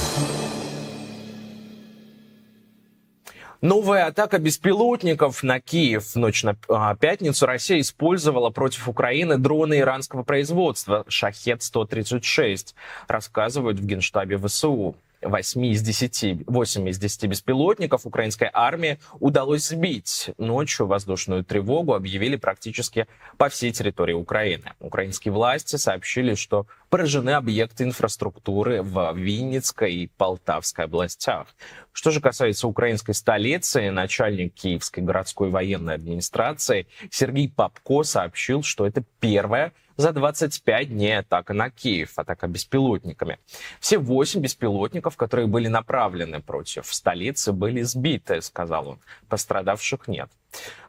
Новая 3.60 4.06
атака 4.06 4.40
беспилотников 4.40 5.44
на 5.44 5.60
Киев 5.60 6.04
в 6.04 6.16
ночь 6.16 6.42
на 6.42 6.56
а, 6.68 6.96
пятницу 6.96 7.46
Россия 7.46 7.78
использовала 7.78 8.50
против 8.50 8.88
Украины 8.88 9.38
дроны 9.38 9.78
иранского 9.78 10.24
производства 10.24 11.04
«Шахет-136», 11.06 12.74
рассказывают 13.06 13.78
в 13.78 13.86
Генштабе 13.86 14.36
ВСУ. 14.36 14.96
8 15.22 15.66
из 15.66 15.82
10, 15.82 16.46
8 16.46 16.88
из 16.88 16.98
10 16.98 17.24
беспилотников 17.26 18.06
украинской 18.06 18.50
армии 18.52 18.98
удалось 19.20 19.68
сбить. 19.68 20.30
Ночью 20.38 20.86
воздушную 20.86 21.44
тревогу 21.44 21.94
объявили 21.94 22.36
практически 22.36 23.06
по 23.38 23.48
всей 23.48 23.72
территории 23.72 24.12
Украины. 24.12 24.72
Украинские 24.80 25.32
власти 25.32 25.76
сообщили, 25.76 26.34
что 26.34 26.66
поражены 26.90 27.30
объекты 27.30 27.84
инфраструктуры 27.84 28.82
в 28.82 29.14
Винницкой 29.14 29.94
и 29.94 30.06
Полтавской 30.08 30.84
областях. 30.84 31.46
Что 31.92 32.10
же 32.10 32.20
касается 32.20 32.68
украинской 32.68 33.12
столицы, 33.12 33.90
начальник 33.90 34.54
Киевской 34.54 35.00
городской 35.00 35.50
военной 35.50 35.94
администрации 35.94 36.86
Сергей 37.10 37.48
Попко 37.48 38.02
сообщил, 38.02 38.62
что 38.62 38.86
это 38.86 39.02
первая 39.20 39.72
за 40.02 40.12
25 40.12 40.88
дней 40.88 41.18
атака 41.18 41.54
на 41.54 41.70
Киев, 41.70 42.18
атака 42.18 42.48
беспилотниками. 42.48 43.38
Все 43.78 43.98
восемь 43.98 44.40
беспилотников, 44.40 45.16
которые 45.16 45.46
были 45.46 45.68
направлены 45.68 46.40
против 46.42 46.92
столицы, 46.92 47.52
были 47.52 47.82
сбиты, 47.82 48.42
сказал 48.42 48.88
он. 48.88 48.98
Пострадавших 49.28 50.08
нет. 50.08 50.28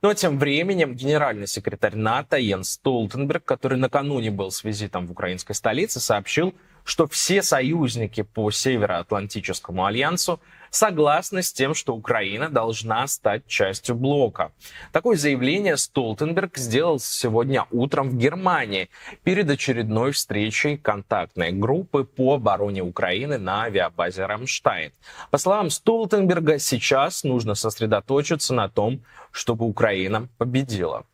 Но 0.01 0.13
тем 0.15 0.39
временем 0.39 0.95
генеральный 0.95 1.47
секретарь 1.47 1.95
НАТО 1.95 2.37
Йен 2.37 2.63
Столтенберг, 2.63 3.45
который 3.45 3.77
накануне 3.77 4.31
был 4.31 4.49
с 4.49 4.63
визитом 4.63 5.05
в 5.05 5.11
украинской 5.11 5.53
столице, 5.53 5.99
сообщил, 5.99 6.55
что 6.83 7.05
все 7.07 7.43
союзники 7.43 8.23
по 8.23 8.49
Североатлантическому 8.49 9.85
альянсу 9.85 10.41
согласны 10.73 11.43
с 11.43 11.53
тем, 11.53 11.73
что 11.73 11.95
Украина 11.95 12.49
должна 12.49 13.07
стать 13.07 13.45
частью 13.47 13.95
блока. 13.95 14.51
Такое 14.91 15.17
заявление 15.17 15.77
Столтенберг 15.77 16.57
сделал 16.57 16.99
сегодня 16.99 17.65
утром 17.71 18.09
в 18.09 18.17
Германии 18.17 18.89
перед 19.23 19.49
очередной 19.49 20.11
встречей 20.11 20.77
контактной 20.77 21.51
группы 21.51 22.03
по 22.03 22.35
обороне 22.35 22.81
Украины 22.81 23.37
на 23.37 23.63
авиабазе 23.63 24.25
«Рамштайн». 24.25 24.91
По 25.29 25.37
словам 25.37 25.69
Столтенберга, 25.69 26.57
сейчас 26.57 27.23
нужно 27.23 27.53
сосредоточиться 27.55 28.53
на 28.53 28.67
том, 28.67 29.01
чтобы 29.31 29.65
Украина 29.65 30.27
победила. 30.37 31.05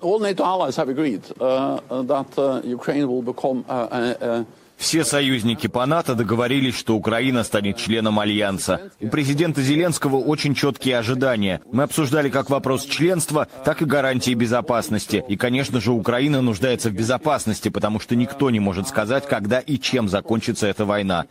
All 0.00 0.20
NATO 0.20 0.44
allies 0.44 0.76
have 0.76 0.88
agreed 0.88 1.22
uh, 1.40 1.80
that 2.02 2.26
uh, 2.36 2.60
Ukraine 2.64 3.08
will 3.08 3.22
become 3.22 3.64
uh, 3.68 4.14
uh, 4.20 4.44
все 4.76 5.04
союзники 5.04 5.66
по 5.66 5.86
НАТО 5.86 6.14
договорились, 6.14 6.76
что 6.76 6.96
Украина 6.96 7.44
станет 7.44 7.76
членом 7.76 8.18
Альянса. 8.18 8.90
У 9.00 9.08
президента 9.08 9.62
Зеленского 9.62 10.16
очень 10.16 10.54
четкие 10.54 10.98
ожидания. 10.98 11.60
Мы 11.70 11.84
обсуждали 11.84 12.28
как 12.28 12.50
вопрос 12.50 12.84
членства, 12.84 13.48
так 13.64 13.82
и 13.82 13.84
гарантии 13.84 14.34
безопасности. 14.34 15.24
И, 15.28 15.36
конечно 15.36 15.80
же, 15.80 15.92
Украина 15.92 16.42
нуждается 16.42 16.90
в 16.90 16.92
безопасности, 16.92 17.68
потому 17.68 18.00
что 18.00 18.16
никто 18.16 18.50
не 18.50 18.60
может 18.60 18.88
сказать, 18.88 19.26
когда 19.26 19.60
и 19.60 19.78
чем 19.78 20.08
закончится 20.08 20.66
эта 20.66 20.84
война. 20.84 21.26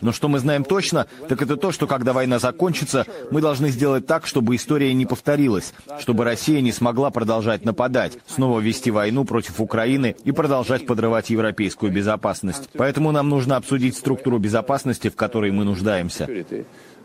Но 0.00 0.12
что 0.12 0.28
мы 0.28 0.38
знаем 0.38 0.64
точно, 0.64 1.06
так 1.28 1.42
это 1.42 1.56
то, 1.56 1.72
что 1.72 1.86
когда 1.86 2.12
война 2.12 2.38
закончится, 2.38 3.06
мы 3.30 3.40
должны 3.40 3.68
сделать 3.68 4.06
так, 4.06 4.26
чтобы 4.26 4.56
история 4.56 4.92
не 4.94 5.06
повторилась, 5.06 5.72
чтобы 5.98 6.24
Россия 6.24 6.60
не 6.60 6.72
смогла 6.72 7.10
продолжать 7.10 7.64
нападать, 7.64 8.18
снова 8.26 8.60
вести 8.60 8.90
войну 8.90 9.24
против 9.24 9.60
Украины 9.60 10.16
и 10.24 10.32
продолжать 10.32 10.86
подрывать 10.86 11.30
европейскую 11.30 11.92
безопасность. 11.92 12.68
Поэтому 12.74 13.12
нам 13.12 13.28
нужно 13.28 13.56
обсудить 13.56 13.96
структуру 13.96 14.38
безопасности, 14.38 15.08
в 15.08 15.16
которой 15.16 15.50
мы 15.50 15.64
нуждаемся. 15.64 16.28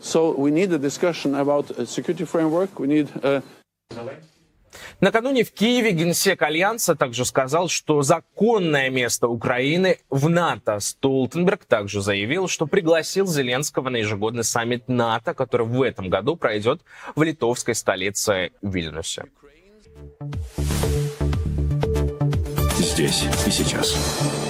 So 0.02 0.34
we 0.34 0.50
need 0.50 0.72
a 0.72 0.78
discussion 0.78 1.34
about 1.34 1.66
security 1.86 2.24
framework. 2.24 2.78
We 2.78 2.86
need 2.86 3.08
a... 3.22 3.42
Накануне 5.00 5.44
в 5.44 5.52
Киеве 5.52 5.92
генсек 5.92 6.42
Альянса 6.42 6.94
также 6.94 7.24
сказал, 7.24 7.68
что 7.68 8.02
законное 8.02 8.90
место 8.90 9.28
Украины 9.28 9.98
в 10.10 10.28
НАТО. 10.28 10.78
Столтенберг 10.80 11.64
также 11.64 12.00
заявил, 12.00 12.48
что 12.48 12.66
пригласил 12.66 13.26
Зеленского 13.26 13.88
на 13.88 13.96
ежегодный 13.96 14.44
саммит 14.44 14.88
НАТО, 14.88 15.34
который 15.34 15.66
в 15.66 15.82
этом 15.82 16.08
году 16.08 16.36
пройдет 16.36 16.82
в 17.14 17.22
литовской 17.22 17.74
столице 17.74 18.50
Вильнюсе. 18.62 19.24
Здесь 22.78 23.24
и 23.46 23.50
сейчас. 23.50 24.49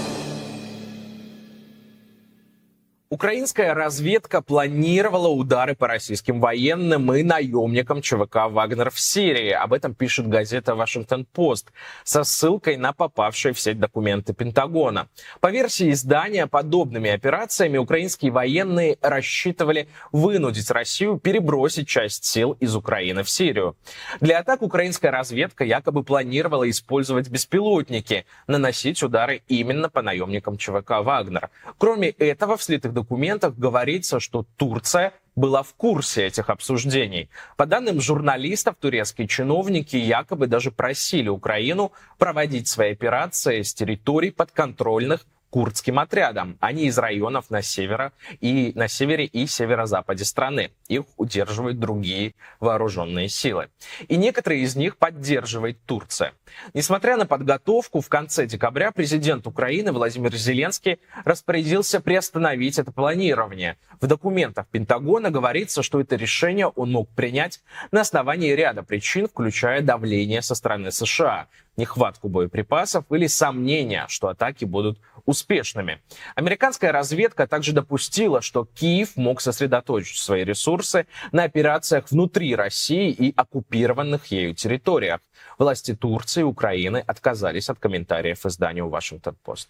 Украинская 3.13 3.75
разведка 3.75 4.41
планировала 4.41 5.27
удары 5.27 5.75
по 5.75 5.89
российским 5.89 6.39
военным 6.39 7.13
и 7.13 7.25
наемникам 7.25 8.03
ЧВК 8.03 8.47
«Вагнер» 8.49 8.93
в 8.93 9.01
Сирии. 9.01 9.51
Об 9.51 9.73
этом 9.73 9.97
пишет 9.97 10.29
газета 10.29 10.77
«Вашингтон-Пост» 10.77 11.73
со 12.05 12.23
ссылкой 12.23 12.77
на 12.77 12.93
попавшие 12.93 13.53
в 13.53 13.59
сеть 13.59 13.81
документы 13.81 14.33
Пентагона. 14.33 15.09
По 15.41 15.51
версии 15.51 15.91
издания, 15.91 16.47
подобными 16.47 17.11
операциями 17.11 17.79
украинские 17.79 18.31
военные 18.31 18.97
рассчитывали 19.03 19.89
вынудить 20.13 20.71
Россию 20.71 21.19
перебросить 21.19 21.89
часть 21.89 22.25
сил 22.25 22.53
из 22.61 22.77
Украины 22.77 23.25
в 23.25 23.31
Сирию. 23.31 23.75
Для 24.21 24.39
атак 24.39 24.63
украинская 24.63 25.11
разведка 25.11 25.65
якобы 25.65 26.05
планировала 26.05 26.71
использовать 26.71 27.29
беспилотники, 27.29 28.25
наносить 28.47 29.03
удары 29.03 29.43
именно 29.49 29.89
по 29.89 30.01
наемникам 30.01 30.57
ЧВК 30.57 31.01
«Вагнер». 31.01 31.51
Кроме 31.77 32.11
этого, 32.11 32.57
в 32.57 32.63
слитых 32.63 33.00
документах 33.03 33.55
говорится, 33.57 34.21
что 34.21 34.47
Турция 34.57 35.13
была 35.37 35.63
в 35.63 35.75
курсе 35.75 36.27
этих 36.27 36.51
обсуждений. 36.51 37.31
По 37.57 37.67
данным 37.67 38.01
журналистов, 38.01 38.77
турецкие 38.79 39.27
чиновники 39.27 39.97
якобы 39.97 40.47
даже 40.47 40.71
просили 40.71 41.29
Украину 41.29 41.93
проводить 42.19 42.69
свои 42.69 42.93
операции 42.93 43.63
с 43.63 43.73
территорий 43.73 44.31
подконтрольных 44.31 45.27
курдским 45.51 45.99
отрядам. 45.99 46.57
Они 46.61 46.87
из 46.87 46.97
районов 46.99 47.51
на, 47.51 47.63
северо 47.63 48.13
и, 48.41 48.73
на 48.75 48.89
севере 48.89 49.27
и 49.27 49.47
северо-западе 49.47 50.25
страны. 50.25 50.71
Их 50.89 51.05
удерживают 51.17 51.79
другие 51.79 52.35
вооруженные 52.61 53.29
силы. 53.29 53.69
И 54.09 54.17
некоторые 54.17 54.63
из 54.63 54.77
них 54.77 54.97
поддерживает 54.97 55.85
Турция. 55.85 56.33
Несмотря 56.75 57.17
на 57.17 57.27
подготовку, 57.27 58.01
в 58.01 58.09
конце 58.09 58.47
декабря 58.47 58.93
президент 58.93 59.47
Украины 59.47 59.93
Владимир 59.93 60.35
Зеленский 60.35 61.01
распорядился 61.25 62.01
приостановить 62.01 62.79
это 62.79 62.93
планирование. 62.93 63.77
В 64.01 64.07
документах 64.07 64.67
Пентагона 64.69 65.31
говорится, 65.31 65.83
что 65.83 66.01
это 66.01 66.17
решение 66.17 66.69
он 66.69 66.93
мог 66.93 67.09
принять 67.11 67.61
на 67.91 68.03
основании 68.03 68.53
ряда 68.53 68.83
причин, 68.83 69.29
включая 69.29 69.83
давление 69.83 70.43
со 70.43 70.55
стороны 70.55 70.93
США. 70.93 71.49
Нехватку 71.77 72.29
боеприпасов 72.29 73.05
или 73.11 73.27
сомнения, 73.27 74.07
что 74.09 74.29
атаки 74.29 74.65
будут 74.65 74.99
успешными. 75.25 76.01
Американская 76.35 76.93
разведка 76.93 77.47
также 77.47 77.73
допустила, 77.73 78.41
что 78.41 78.65
Киев 78.65 79.17
мог 79.17 79.41
сосредоточить 79.41 80.19
свои 80.19 80.45
ресурсы 80.45 81.07
на 81.33 81.45
операциях 81.45 82.11
внутри 82.11 82.55
России 82.55 83.11
и 83.11 83.33
оккупированных 83.35 84.27
ею 84.27 84.55
территориях. 84.55 85.21
Власти 85.59 85.95
Турции 85.95 86.41
и 86.41 86.45
Украины 86.45 87.03
отказались 87.07 87.69
от 87.69 87.79
комментариев 87.79 88.45
изданию 88.47 88.89
Вашингтон-Пост. 88.89 89.69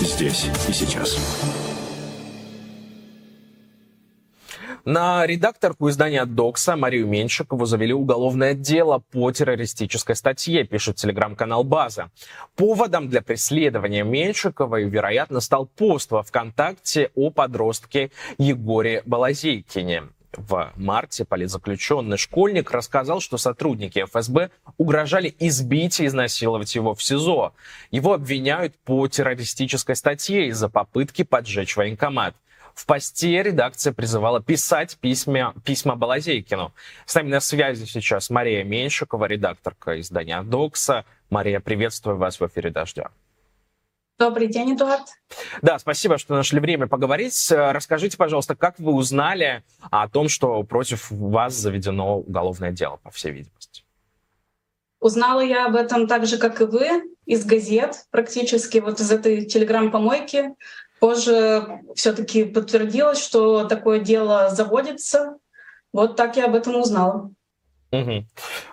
Здесь 0.00 0.46
и 0.68 0.72
сейчас. 0.72 1.61
На 4.84 5.24
редакторку 5.28 5.88
издания 5.90 6.24
«Докса» 6.24 6.74
Марию 6.74 7.06
Меньшикову 7.06 7.66
завели 7.66 7.94
уголовное 7.94 8.54
дело 8.54 8.98
по 9.12 9.30
террористической 9.30 10.16
статье, 10.16 10.64
пишет 10.64 10.96
телеграм-канал 10.96 11.62
«База». 11.62 12.10
Поводом 12.56 13.08
для 13.08 13.22
преследования 13.22 14.02
Меньшиковой, 14.02 14.88
вероятно, 14.88 15.38
стал 15.38 15.66
пост 15.66 16.10
во 16.10 16.24
ВКонтакте 16.24 17.12
о 17.14 17.30
подростке 17.30 18.10
Егоре 18.38 19.02
Балазейкине. 19.06 20.08
В 20.36 20.72
марте 20.74 21.24
политзаключенный 21.24 22.16
школьник 22.16 22.72
рассказал, 22.72 23.20
что 23.20 23.36
сотрудники 23.36 24.04
ФСБ 24.04 24.50
угрожали 24.78 25.32
избить 25.38 26.00
и 26.00 26.06
изнасиловать 26.06 26.74
его 26.74 26.96
в 26.96 27.02
СИЗО. 27.02 27.52
Его 27.92 28.14
обвиняют 28.14 28.74
по 28.84 29.06
террористической 29.06 29.94
статье 29.94 30.48
из-за 30.48 30.68
попытки 30.68 31.22
поджечь 31.22 31.76
военкомат. 31.76 32.34
В 32.74 32.86
посте 32.86 33.42
редакция 33.42 33.92
призывала 33.92 34.42
писать 34.42 34.96
письма, 34.98 35.54
письма 35.64 35.94
Балазейкину. 35.94 36.72
С 37.06 37.14
нами 37.14 37.30
на 37.30 37.40
связи 37.40 37.84
сейчас 37.84 38.30
Мария 38.30 38.64
Меньшикова, 38.64 39.26
редакторка 39.26 40.00
издания 40.00 40.42
«Докса». 40.42 41.04
Мария, 41.30 41.60
приветствую 41.60 42.16
вас 42.16 42.40
в 42.40 42.46
эфире 42.46 42.70
«Дождя». 42.70 43.10
Добрый 44.18 44.46
день, 44.46 44.74
Эдуард. 44.74 45.06
Да, 45.62 45.78
спасибо, 45.78 46.16
что 46.16 46.34
нашли 46.34 46.60
время 46.60 46.86
поговорить. 46.86 47.34
Расскажите, 47.50 48.16
пожалуйста, 48.16 48.54
как 48.54 48.78
вы 48.78 48.92
узнали 48.92 49.64
о 49.90 50.08
том, 50.08 50.28
что 50.28 50.62
против 50.62 51.10
вас 51.10 51.54
заведено 51.54 52.18
уголовное 52.18 52.70
дело, 52.70 52.98
по 53.02 53.10
всей 53.10 53.32
видимости? 53.32 53.84
Узнала 55.00 55.40
я 55.40 55.66
об 55.66 55.74
этом 55.74 56.06
так 56.06 56.26
же, 56.26 56.38
как 56.38 56.60
и 56.60 56.64
вы, 56.64 57.02
из 57.26 57.44
газет, 57.44 58.06
практически 58.10 58.78
вот 58.78 59.00
из 59.00 59.10
этой 59.10 59.44
телеграм-помойки. 59.44 60.54
Позже 61.02 61.80
все-таки 61.96 62.44
подтвердилось, 62.44 63.20
что 63.20 63.64
такое 63.64 63.98
дело 63.98 64.50
заводится. 64.50 65.36
Вот 65.92 66.14
так 66.14 66.36
я 66.36 66.44
об 66.44 66.54
этом 66.54 66.76
узнала. 66.76 67.32
Угу. 67.90 68.24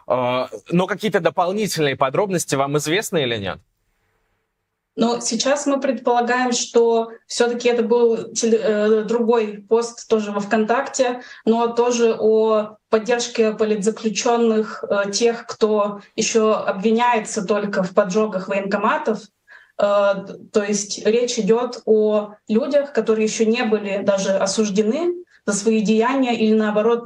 Но 0.06 0.86
какие-то 0.88 1.22
дополнительные 1.22 1.96
подробности 1.96 2.54
вам 2.54 2.78
известны 2.78 3.24
или 3.24 3.36
нет? 3.38 3.58
Но 4.96 5.20
сейчас 5.22 5.66
мы 5.66 5.80
предполагаем, 5.80 6.52
что 6.52 7.10
все-таки 7.26 7.68
это 7.68 7.82
был 7.82 8.16
э, 8.16 9.04
другой 9.06 9.66
пост 9.68 10.08
тоже 10.08 10.32
во 10.32 10.40
ВКонтакте, 10.40 11.24
но 11.46 11.70
тоже 11.70 12.16
о 12.20 12.78
поддержке 12.90 13.54
политзаключенных, 13.54 14.84
э, 14.84 15.10
тех, 15.12 15.48
кто 15.48 16.02
еще 16.16 16.54
обвиняется 16.54 17.44
только 17.44 17.82
в 17.82 17.96
поджогах 17.96 18.50
военкоматов. 18.50 19.22
Э, 19.82 20.14
то 20.52 20.64
есть 20.64 21.06
речь 21.06 21.40
идет 21.40 21.82
о 21.86 22.36
людях, 22.48 22.94
которые 22.94 23.26
еще 23.26 23.46
не 23.46 23.64
были 23.64 24.04
даже 24.04 24.32
осуждены 24.32 25.16
за 25.46 25.54
свои 25.54 25.82
деяния 25.82 26.36
или 26.36 26.54
наоборот 26.54 27.06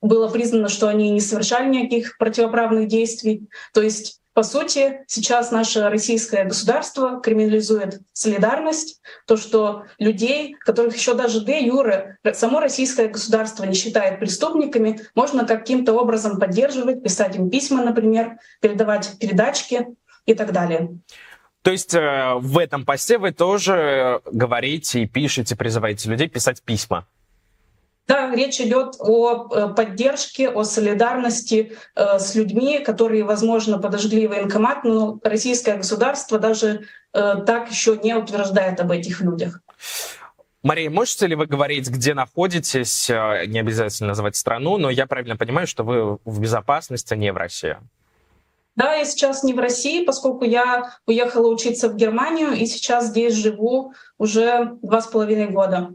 было 0.00 0.28
признано, 0.28 0.68
что 0.68 0.88
они 0.88 1.10
не 1.10 1.20
совершали 1.20 1.68
никаких 1.68 2.16
противоправных 2.16 2.88
действий. 2.88 3.48
То 3.74 3.82
есть 3.82 4.20
по 4.32 4.44
сути, 4.44 5.04
сейчас 5.08 5.50
наше 5.50 5.88
российское 5.88 6.44
государство 6.44 7.20
криминализует 7.20 8.00
солидарность, 8.12 9.00
то, 9.26 9.36
что 9.36 9.84
людей, 9.98 10.54
которых 10.60 10.96
еще 10.96 11.14
даже 11.14 11.44
де 11.44 11.66
юре 11.66 12.16
само 12.32 12.60
российское 12.60 13.08
государство 13.08 13.64
не 13.64 13.74
считает 13.74 14.20
преступниками, 14.20 15.00
можно 15.16 15.44
каким-то 15.44 15.94
образом 15.94 16.38
поддерживать, 16.38 17.02
писать 17.02 17.34
им 17.36 17.50
письма, 17.50 17.84
например, 17.84 18.38
передавать 18.60 19.18
передачки 19.18 19.88
и 20.26 20.34
так 20.34 20.52
далее. 20.52 20.96
То 21.62 21.70
есть 21.70 21.94
э, 21.94 22.34
в 22.38 22.58
этом 22.58 22.84
посте 22.84 23.18
вы 23.18 23.32
тоже 23.32 24.20
говорите 24.30 25.02
и 25.02 25.06
пишете, 25.06 25.56
призываете 25.56 26.08
людей 26.08 26.28
писать 26.28 26.62
письма? 26.62 27.06
Да, 28.10 28.34
речь 28.34 28.60
идет 28.60 28.96
о 28.98 29.46
э, 29.54 29.74
поддержке, 29.74 30.48
о 30.48 30.64
солидарности 30.64 31.76
э, 31.94 32.18
с 32.18 32.34
людьми, 32.34 32.80
которые, 32.80 33.22
возможно, 33.22 33.78
подожгли 33.78 34.26
военкомат, 34.26 34.82
но 34.82 35.20
российское 35.22 35.76
государство 35.76 36.40
даже 36.40 36.86
э, 37.12 37.34
так 37.46 37.70
еще 37.70 37.96
не 38.02 38.14
утверждает 38.14 38.80
об 38.80 38.90
этих 38.90 39.20
людях. 39.20 39.60
Мария, 40.64 40.90
можете 40.90 41.28
ли 41.28 41.36
вы 41.36 41.46
говорить, 41.46 41.88
где 41.88 42.14
находитесь? 42.14 43.08
Не 43.08 43.60
обязательно 43.60 44.08
называть 44.08 44.34
страну, 44.34 44.76
но 44.76 44.90
я 44.90 45.06
правильно 45.06 45.36
понимаю, 45.36 45.68
что 45.68 45.84
вы 45.84 46.18
в 46.24 46.40
безопасности, 46.40 47.14
а 47.14 47.16
не 47.16 47.32
в 47.32 47.36
России. 47.36 47.76
Да, 48.80 48.94
я 48.94 49.04
сейчас 49.04 49.42
не 49.42 49.52
в 49.52 49.58
России, 49.58 50.06
поскольку 50.06 50.46
я 50.46 50.94
уехала 51.04 51.48
учиться 51.48 51.90
в 51.90 51.96
Германию 51.96 52.52
и 52.52 52.64
сейчас 52.64 53.08
здесь 53.08 53.34
живу 53.34 53.92
уже 54.16 54.78
два 54.80 55.02
с 55.02 55.06
половиной 55.06 55.48
года. 55.48 55.90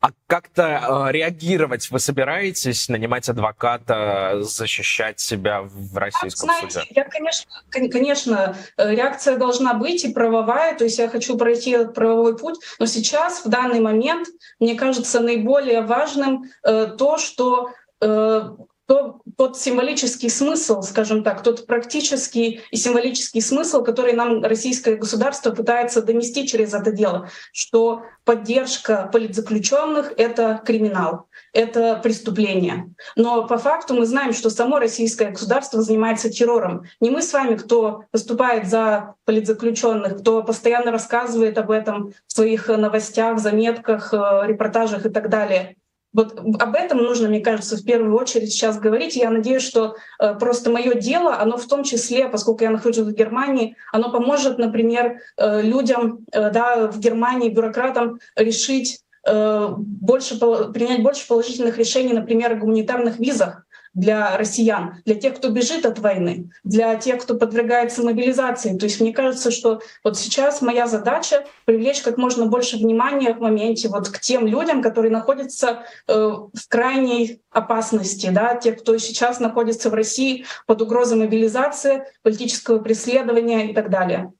А 0.00 0.10
как-то 0.26 1.06
э, 1.08 1.12
реагировать 1.12 1.90
вы 1.90 1.98
собираетесь, 1.98 2.90
нанимать 2.90 3.26
адвоката, 3.30 4.40
защищать 4.42 5.18
себя 5.18 5.62
в 5.62 5.96
российском 5.96 6.50
Знаете, 6.50 6.80
суде? 6.80 6.86
Я, 6.90 7.04
конечно, 7.04 7.50
конечно, 7.70 8.56
э, 8.76 8.94
реакция 8.94 9.38
должна 9.38 9.72
быть 9.72 10.04
и 10.04 10.12
правовая, 10.12 10.76
то 10.76 10.84
есть 10.84 10.98
я 10.98 11.08
хочу 11.08 11.38
пройти 11.38 11.70
этот 11.70 11.94
правовой 11.94 12.36
путь, 12.36 12.56
но 12.78 12.84
сейчас, 12.84 13.46
в 13.46 13.48
данный 13.48 13.80
момент, 13.80 14.28
мне 14.60 14.74
кажется 14.74 15.20
наиболее 15.20 15.80
важным 15.80 16.50
э, 16.64 16.94
то, 16.98 17.16
что 17.16 17.70
э, 18.02 18.50
то, 18.86 19.20
тот 19.36 19.58
символический 19.58 20.28
смысл, 20.28 20.82
скажем 20.82 21.22
так, 21.22 21.42
тот 21.42 21.66
практический 21.66 22.60
и 22.70 22.76
символический 22.76 23.40
смысл, 23.40 23.82
который 23.82 24.12
нам 24.12 24.42
российское 24.42 24.96
государство 24.96 25.50
пытается 25.50 26.02
донести 26.02 26.46
через 26.46 26.74
это 26.74 26.92
дело, 26.92 27.30
что 27.52 28.02
поддержка 28.24 29.08
политзаключенных— 29.12 30.12
это 30.16 30.60
криминал, 30.64 31.28
это 31.52 31.96
преступление. 32.02 32.94
Но 33.16 33.46
по 33.46 33.56
факту 33.58 33.94
мы 33.94 34.04
знаем, 34.06 34.32
что 34.32 34.50
само 34.50 34.78
российское 34.78 35.30
государство 35.30 35.80
занимается 35.80 36.30
террором. 36.30 36.84
Не 37.00 37.10
мы 37.10 37.22
с 37.22 37.32
вами, 37.32 37.56
кто 37.56 38.04
выступает 38.12 38.68
за 38.68 39.14
политзаключенных, 39.24 40.20
кто 40.20 40.42
постоянно 40.42 40.90
рассказывает 40.90 41.56
об 41.56 41.70
этом 41.70 42.12
в 42.26 42.32
своих 42.32 42.68
новостях, 42.68 43.38
заметках, 43.38 44.12
э, 44.12 44.42
репортажах 44.46 45.06
и 45.06 45.10
так 45.10 45.30
далее. 45.30 45.76
Вот 46.14 46.38
об 46.38 46.74
этом 46.76 46.98
нужно, 46.98 47.28
мне 47.28 47.40
кажется, 47.40 47.76
в 47.76 47.84
первую 47.84 48.16
очередь 48.16 48.52
сейчас 48.52 48.78
говорить. 48.78 49.16
Я 49.16 49.30
надеюсь, 49.30 49.64
что 49.64 49.96
э, 50.20 50.34
просто 50.36 50.70
мое 50.70 50.94
дело, 50.94 51.36
оно 51.38 51.58
в 51.58 51.66
том 51.66 51.82
числе, 51.82 52.28
поскольку 52.28 52.62
я 52.62 52.70
нахожусь 52.70 53.04
в 53.04 53.12
Германии, 53.12 53.76
оно 53.92 54.12
поможет, 54.12 54.58
например, 54.58 55.18
э, 55.36 55.62
людям 55.62 56.20
э, 56.30 56.50
да, 56.50 56.86
в 56.86 57.00
Германии, 57.00 57.50
бюрократам 57.50 58.18
решить 58.36 59.00
больше, 59.26 60.38
принять 60.38 61.02
больше 61.02 61.26
положительных 61.26 61.78
решений, 61.78 62.12
например, 62.12 62.52
о 62.52 62.56
гуманитарных 62.56 63.18
визах 63.18 63.63
для 63.94 64.36
россиян, 64.36 64.96
для 65.04 65.14
тех, 65.14 65.36
кто 65.36 65.48
бежит 65.50 65.86
от 65.86 65.98
войны, 66.00 66.50
для 66.64 66.96
тех, 66.96 67.22
кто 67.22 67.36
подвергается 67.36 68.02
мобилизации. 68.02 68.76
То 68.76 68.84
есть 68.84 69.00
мне 69.00 69.12
кажется, 69.12 69.50
что 69.50 69.80
вот 70.02 70.18
сейчас 70.18 70.60
моя 70.62 70.86
задача 70.86 71.44
привлечь 71.64 72.02
как 72.02 72.18
можно 72.18 72.46
больше 72.46 72.76
внимания 72.76 73.32
в 73.32 73.40
моменте 73.40 73.88
вот 73.88 74.08
к 74.08 74.18
тем 74.18 74.46
людям, 74.46 74.82
которые 74.82 75.12
находятся 75.12 75.84
э, 76.08 76.12
в 76.12 76.68
крайней 76.68 77.40
опасности, 77.50 78.28
да, 78.30 78.56
те, 78.56 78.72
кто 78.72 78.98
сейчас 78.98 79.40
находится 79.40 79.90
в 79.90 79.94
России 79.94 80.44
под 80.66 80.82
угрозой 80.82 81.18
мобилизации, 81.18 82.04
политического 82.22 82.78
преследования 82.78 83.70
и 83.70 83.74
так 83.74 83.90
далее. 83.90 84.32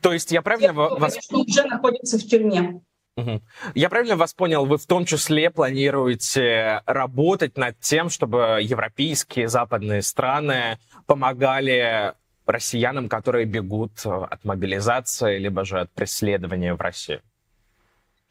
То 0.00 0.12
есть 0.12 0.30
я 0.30 0.42
правильно 0.42 0.68
те, 0.68 0.72
кто, 0.72 0.96
вас... 0.96 1.14
конечно, 1.14 1.38
уже 1.38 1.64
находится 1.64 2.18
в 2.18 2.22
тюрьме. 2.22 2.80
Я 3.74 3.88
правильно 3.90 4.16
вас 4.16 4.32
понял, 4.32 4.64
вы 4.64 4.78
в 4.78 4.86
том 4.86 5.04
числе 5.04 5.50
планируете 5.50 6.82
работать 6.86 7.58
над 7.58 7.78
тем, 7.80 8.08
чтобы 8.08 8.60
европейские 8.62 9.48
западные 9.48 10.02
страны 10.02 10.78
помогали 11.06 12.14
россиянам, 12.46 13.08
которые 13.08 13.44
бегут 13.44 13.92
от 14.04 14.44
мобилизации, 14.44 15.38
либо 15.38 15.64
же 15.64 15.80
от 15.80 15.90
преследования 15.92 16.74
в 16.74 16.80
России? 16.80 17.20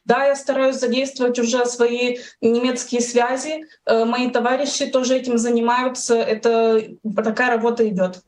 Да, 0.04 0.26
я 0.26 0.36
стараюсь 0.36 0.78
задействовать 0.78 1.38
уже 1.38 1.66
свои 1.66 2.18
немецкие 2.42 3.02
связи. 3.02 3.66
Э, 3.86 4.04
мои 4.04 4.32
товарищи 4.32 4.88
тоже 4.88 5.16
этим 5.16 5.38
занимаются. 5.38 6.16
Это 6.16 6.84
такая 7.16 7.52
работа 7.52 7.88
идет. 7.88 8.24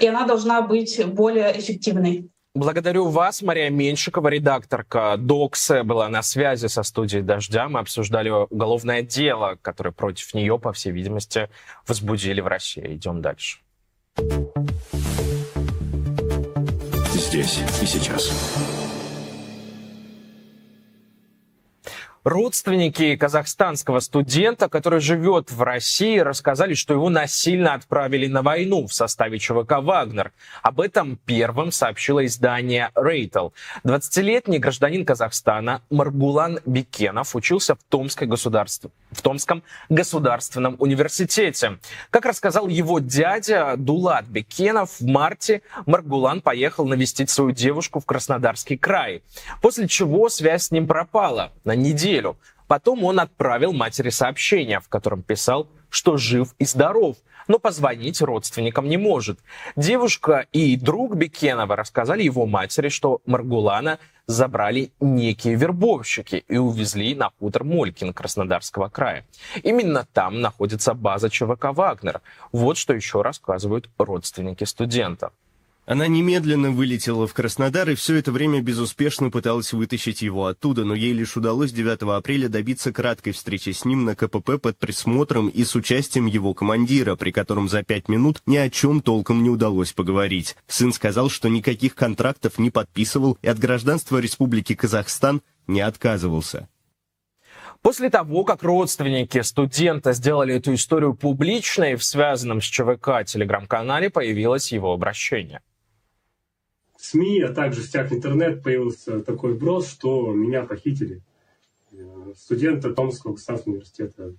И 0.00 0.06
она 0.06 0.26
должна 0.26 0.62
быть 0.62 1.00
более 1.06 1.58
эффективной. 1.58 2.31
Благодарю 2.54 3.08
вас, 3.08 3.40
Мария 3.40 3.70
Меньшикова, 3.70 4.28
редакторка 4.28 5.16
Докса, 5.16 5.84
была 5.84 6.10
на 6.10 6.20
связи 6.20 6.66
со 6.66 6.82
студией 6.82 7.22
«Дождя». 7.22 7.66
Мы 7.66 7.80
обсуждали 7.80 8.28
уголовное 8.28 9.00
дело, 9.00 9.56
которое 9.62 9.90
против 9.90 10.34
нее, 10.34 10.58
по 10.58 10.74
всей 10.74 10.92
видимости, 10.92 11.48
возбудили 11.88 12.42
в 12.42 12.46
России. 12.46 12.94
Идем 12.94 13.22
дальше. 13.22 13.60
Здесь 17.14 17.62
и 17.80 17.86
сейчас. 17.86 18.30
Родственники 22.24 23.16
казахстанского 23.16 23.98
студента, 23.98 24.68
который 24.68 25.00
живет 25.00 25.50
в 25.50 25.60
России, 25.60 26.18
рассказали, 26.20 26.74
что 26.74 26.94
его 26.94 27.08
насильно 27.08 27.74
отправили 27.74 28.28
на 28.28 28.42
войну 28.42 28.86
в 28.86 28.94
составе 28.94 29.40
ЧВК 29.40 29.78
«Вагнер». 29.80 30.30
Об 30.62 30.80
этом 30.80 31.16
первым 31.26 31.72
сообщило 31.72 32.24
издание 32.24 32.90
«Рейтл». 32.94 33.48
20-летний 33.84 34.60
гражданин 34.60 35.04
Казахстана 35.04 35.82
Маргулан 35.90 36.60
Бекенов 36.64 37.34
учился 37.34 37.74
в, 37.74 37.82
Томской 37.88 38.28
государств... 38.28 38.86
в 39.10 39.20
Томском 39.20 39.64
государственном 39.88 40.76
университете. 40.78 41.78
Как 42.10 42.24
рассказал 42.24 42.68
его 42.68 43.00
дядя 43.00 43.74
Дулат 43.76 44.26
Бекенов, 44.26 45.00
в 45.00 45.04
марте 45.04 45.62
Маргулан 45.86 46.40
поехал 46.40 46.86
навестить 46.86 47.30
свою 47.30 47.50
девушку 47.50 47.98
в 47.98 48.06
Краснодарский 48.06 48.76
край, 48.76 49.24
после 49.60 49.88
чего 49.88 50.28
связь 50.28 50.66
с 50.66 50.70
ним 50.70 50.86
пропала 50.86 51.50
на 51.64 51.74
неделю 51.74 52.11
неделю. 52.12 52.36
Потом 52.68 53.04
он 53.04 53.20
отправил 53.20 53.72
матери 53.72 54.10
сообщение, 54.10 54.80
в 54.80 54.88
котором 54.88 55.22
писал, 55.22 55.68
что 55.90 56.16
жив 56.16 56.54
и 56.58 56.64
здоров, 56.64 57.16
но 57.48 57.58
позвонить 57.58 58.22
родственникам 58.22 58.88
не 58.88 58.96
может. 58.96 59.40
Девушка 59.76 60.46
и 60.52 60.76
друг 60.76 61.16
Бекенова 61.16 61.76
рассказали 61.76 62.22
его 62.22 62.46
матери, 62.46 62.88
что 62.88 63.20
Маргулана 63.26 63.98
забрали 64.26 64.90
некие 65.00 65.56
вербовщики 65.56 66.44
и 66.48 66.56
увезли 66.56 67.14
на 67.14 67.30
хутор 67.38 67.64
Молькин 67.64 68.14
Краснодарского 68.14 68.88
края. 68.88 69.26
Именно 69.62 70.06
там 70.12 70.40
находится 70.40 70.94
база 70.94 71.28
ЧВК 71.28 71.72
«Вагнер». 71.72 72.22
Вот 72.52 72.78
что 72.78 72.94
еще 72.94 73.20
рассказывают 73.20 73.90
родственники 73.98 74.64
студента. 74.64 75.32
Она 75.84 76.06
немедленно 76.06 76.70
вылетела 76.70 77.26
в 77.26 77.34
Краснодар 77.34 77.90
и 77.90 77.96
все 77.96 78.14
это 78.14 78.30
время 78.30 78.62
безуспешно 78.62 79.30
пыталась 79.30 79.72
вытащить 79.72 80.22
его 80.22 80.46
оттуда, 80.46 80.84
но 80.84 80.94
ей 80.94 81.12
лишь 81.12 81.36
удалось 81.36 81.72
9 81.72 82.02
апреля 82.02 82.48
добиться 82.48 82.92
краткой 82.92 83.32
встречи 83.32 83.70
с 83.70 83.84
ним 83.84 84.04
на 84.04 84.14
КПП 84.14 84.60
под 84.62 84.78
присмотром 84.78 85.48
и 85.48 85.64
с 85.64 85.74
участием 85.74 86.26
его 86.26 86.54
командира, 86.54 87.16
при 87.16 87.32
котором 87.32 87.68
за 87.68 87.82
пять 87.82 88.08
минут 88.08 88.42
ни 88.46 88.56
о 88.56 88.70
чем 88.70 89.02
толком 89.02 89.42
не 89.42 89.50
удалось 89.50 89.92
поговорить. 89.92 90.54
Сын 90.68 90.92
сказал, 90.92 91.28
что 91.28 91.48
никаких 91.48 91.96
контрактов 91.96 92.58
не 92.58 92.70
подписывал 92.70 93.36
и 93.42 93.48
от 93.48 93.58
гражданства 93.58 94.18
Республики 94.18 94.76
Казахстан 94.76 95.42
не 95.66 95.80
отказывался. 95.80 96.68
После 97.82 98.08
того, 98.08 98.44
как 98.44 98.62
родственники 98.62 99.42
студента 99.42 100.12
сделали 100.12 100.54
эту 100.54 100.74
историю 100.74 101.14
публичной, 101.14 101.96
в 101.96 102.04
связанном 102.04 102.60
с 102.62 102.64
ЧВК 102.66 103.24
телеграм-канале 103.26 104.08
появилось 104.08 104.70
его 104.70 104.92
обращение. 104.92 105.60
СМИ, 107.02 107.40
а 107.40 107.52
также 107.52 107.80
в 107.80 107.84
сетях 107.84 108.12
интернет 108.12 108.62
появился 108.62 109.22
такой 109.22 109.54
вброс, 109.54 109.88
что 109.88 110.32
меня 110.32 110.62
похитили. 110.62 111.20
Э, 111.90 112.32
студента 112.36 112.94
Томского 112.94 113.32
государственного 113.32 113.78
университета. 113.78 114.36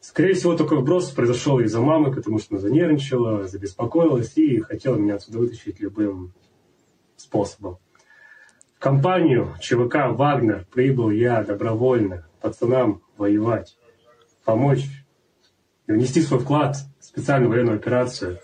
Скорее 0.00 0.32
всего, 0.32 0.56
такой 0.56 0.78
вброс 0.78 1.10
произошел 1.10 1.60
из-за 1.60 1.80
мамы, 1.80 2.10
потому 2.10 2.38
что 2.38 2.54
она 2.54 2.62
занервничала, 2.62 3.46
забеспокоилась 3.46 4.32
и 4.36 4.60
хотела 4.60 4.96
меня 4.96 5.16
отсюда 5.16 5.38
вытащить 5.40 5.78
любым 5.78 6.32
способом. 7.16 7.76
В 8.76 8.78
компанию 8.78 9.54
ЧВК 9.60 10.08
«Вагнер» 10.08 10.66
прибыл 10.72 11.10
я 11.10 11.44
добровольно 11.44 12.26
пацанам 12.40 13.02
воевать, 13.18 13.76
помочь 14.46 14.86
и 15.86 15.92
внести 15.92 16.22
свой 16.22 16.40
вклад 16.40 16.76
в 16.98 17.04
специальную 17.04 17.50
военную 17.50 17.76
операцию 17.76 18.38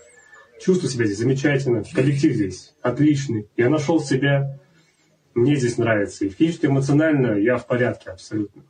Чувствую 0.61 0.91
себя 0.91 1.05
здесь 1.05 1.17
замечательно, 1.17 1.83
коллектив 1.83 2.33
здесь 2.33 2.75
отличный. 2.83 3.49
Я 3.57 3.69
нашел 3.69 3.99
себя, 3.99 4.59
мне 5.33 5.55
здесь 5.55 5.79
нравится. 5.79 6.25
И 6.25 6.29
физически, 6.29 6.67
эмоционально 6.67 7.39
я 7.39 7.57
в 7.57 7.65
порядке 7.65 8.11
абсолютно. 8.11 8.63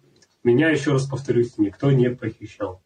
Меня, 0.43 0.69
еще 0.69 0.93
раз 0.93 1.05
повторюсь, 1.05 1.57
никто 1.57 1.91
не 1.91 2.09
похищал. 2.09 2.81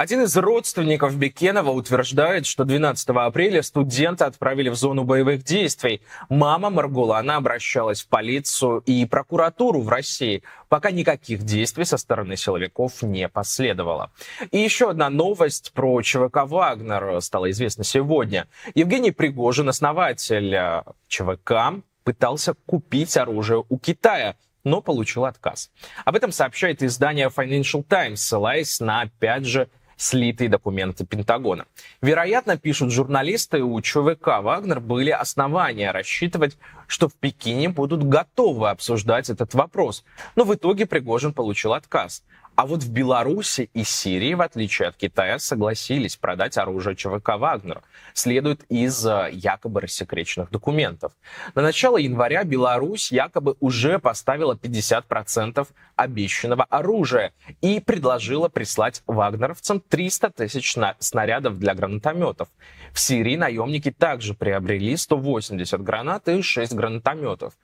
Один 0.00 0.22
из 0.22 0.34
родственников 0.34 1.14
Бекенова 1.14 1.72
утверждает, 1.72 2.46
что 2.46 2.64
12 2.64 3.10
апреля 3.10 3.60
студента 3.60 4.24
отправили 4.24 4.70
в 4.70 4.74
зону 4.74 5.04
боевых 5.04 5.44
действий. 5.44 6.00
Мама 6.30 6.70
Маргулана 6.70 7.36
обращалась 7.36 8.00
в 8.00 8.08
полицию 8.08 8.82
и 8.86 9.04
прокуратуру 9.04 9.82
в 9.82 9.90
России, 9.90 10.42
пока 10.70 10.90
никаких 10.90 11.42
действий 11.42 11.84
со 11.84 11.98
стороны 11.98 12.38
силовиков 12.38 13.02
не 13.02 13.28
последовало. 13.28 14.10
И 14.50 14.56
еще 14.56 14.88
одна 14.88 15.10
новость 15.10 15.72
про 15.74 16.00
ЧВК 16.00 16.46
«Вагнер» 16.46 17.20
стала 17.20 17.50
известна 17.50 17.84
сегодня. 17.84 18.48
Евгений 18.74 19.10
Пригожин, 19.10 19.68
основатель 19.68 20.54
э, 20.54 20.82
ЧВК, 21.08 21.74
пытался 22.04 22.54
купить 22.64 23.18
оружие 23.18 23.66
у 23.68 23.76
Китая– 23.76 24.36
но 24.64 24.82
получил 24.82 25.24
отказ. 25.24 25.70
Об 26.04 26.16
этом 26.16 26.32
сообщает 26.32 26.82
издание 26.82 27.28
Financial 27.28 27.82
Times, 27.82 28.22
ссылаясь 28.22 28.80
на, 28.80 29.02
опять 29.02 29.46
же, 29.46 29.68
слитые 30.00 30.48
документы 30.48 31.04
Пентагона. 31.04 31.66
Вероятно, 32.00 32.56
пишут 32.56 32.90
журналисты, 32.90 33.62
у 33.62 33.78
ЧВК 33.80 34.40
«Вагнер» 34.40 34.80
были 34.80 35.10
основания 35.10 35.92
рассчитывать, 35.92 36.56
что 36.86 37.08
в 37.08 37.14
Пекине 37.14 37.68
будут 37.68 38.02
готовы 38.02 38.70
обсуждать 38.70 39.28
этот 39.28 39.52
вопрос. 39.54 40.04
Но 40.36 40.44
в 40.44 40.54
итоге 40.54 40.86
Пригожин 40.86 41.34
получил 41.34 41.74
отказ. 41.74 42.24
А 42.60 42.66
вот 42.66 42.82
в 42.82 42.92
Беларуси 42.92 43.70
и 43.72 43.84
Сирии, 43.84 44.34
в 44.34 44.42
отличие 44.42 44.88
от 44.88 44.96
Китая, 44.96 45.38
согласились 45.38 46.16
продать 46.16 46.58
оружие 46.58 46.94
ЧВК 46.94 47.38
«Вагнер», 47.38 47.80
следует 48.12 48.64
из 48.64 49.06
э, 49.06 49.30
якобы 49.32 49.80
рассекреченных 49.80 50.50
документов. 50.50 51.14
На 51.54 51.62
начало 51.62 51.96
января 51.96 52.44
Беларусь 52.44 53.12
якобы 53.12 53.56
уже 53.60 53.98
поставила 53.98 54.56
50% 54.56 55.66
обещанного 55.96 56.64
оружия 56.64 57.32
и 57.62 57.80
предложила 57.80 58.50
прислать 58.50 59.02
вагнеровцам 59.06 59.80
300 59.80 60.28
тысяч 60.28 60.76
снарядов 60.98 61.58
для 61.58 61.74
гранатометов. 61.74 62.48
В 62.92 63.00
Сирии 63.00 63.36
наемники 63.36 63.90
также 63.90 64.34
приобрели 64.34 64.96
180 64.96 65.82
гранат 65.82 66.28
и 66.28 66.42
6 66.42 66.72
гранатометов. 66.74 67.54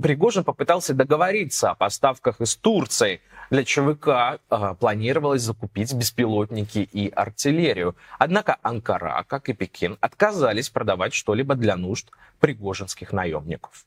Пригожин 0.00 0.44
попытался 0.44 0.94
договориться 0.94 1.70
о 1.70 1.74
поставках 1.74 2.40
из 2.40 2.56
Турции. 2.56 3.20
Для 3.50 3.64
ЧВК 3.64 4.08
э, 4.50 4.74
планировалось 4.78 5.42
закупить 5.42 5.92
беспилотники 5.94 6.78
и 6.78 7.08
артиллерию. 7.08 7.96
Однако 8.18 8.58
Анкара, 8.62 9.24
как 9.28 9.48
и 9.48 9.52
Пекин, 9.52 9.98
отказались 10.00 10.70
продавать 10.70 11.14
что-либо 11.14 11.54
для 11.54 11.76
нужд 11.76 12.10
пригожинских 12.40 13.12
наемников. 13.12 13.84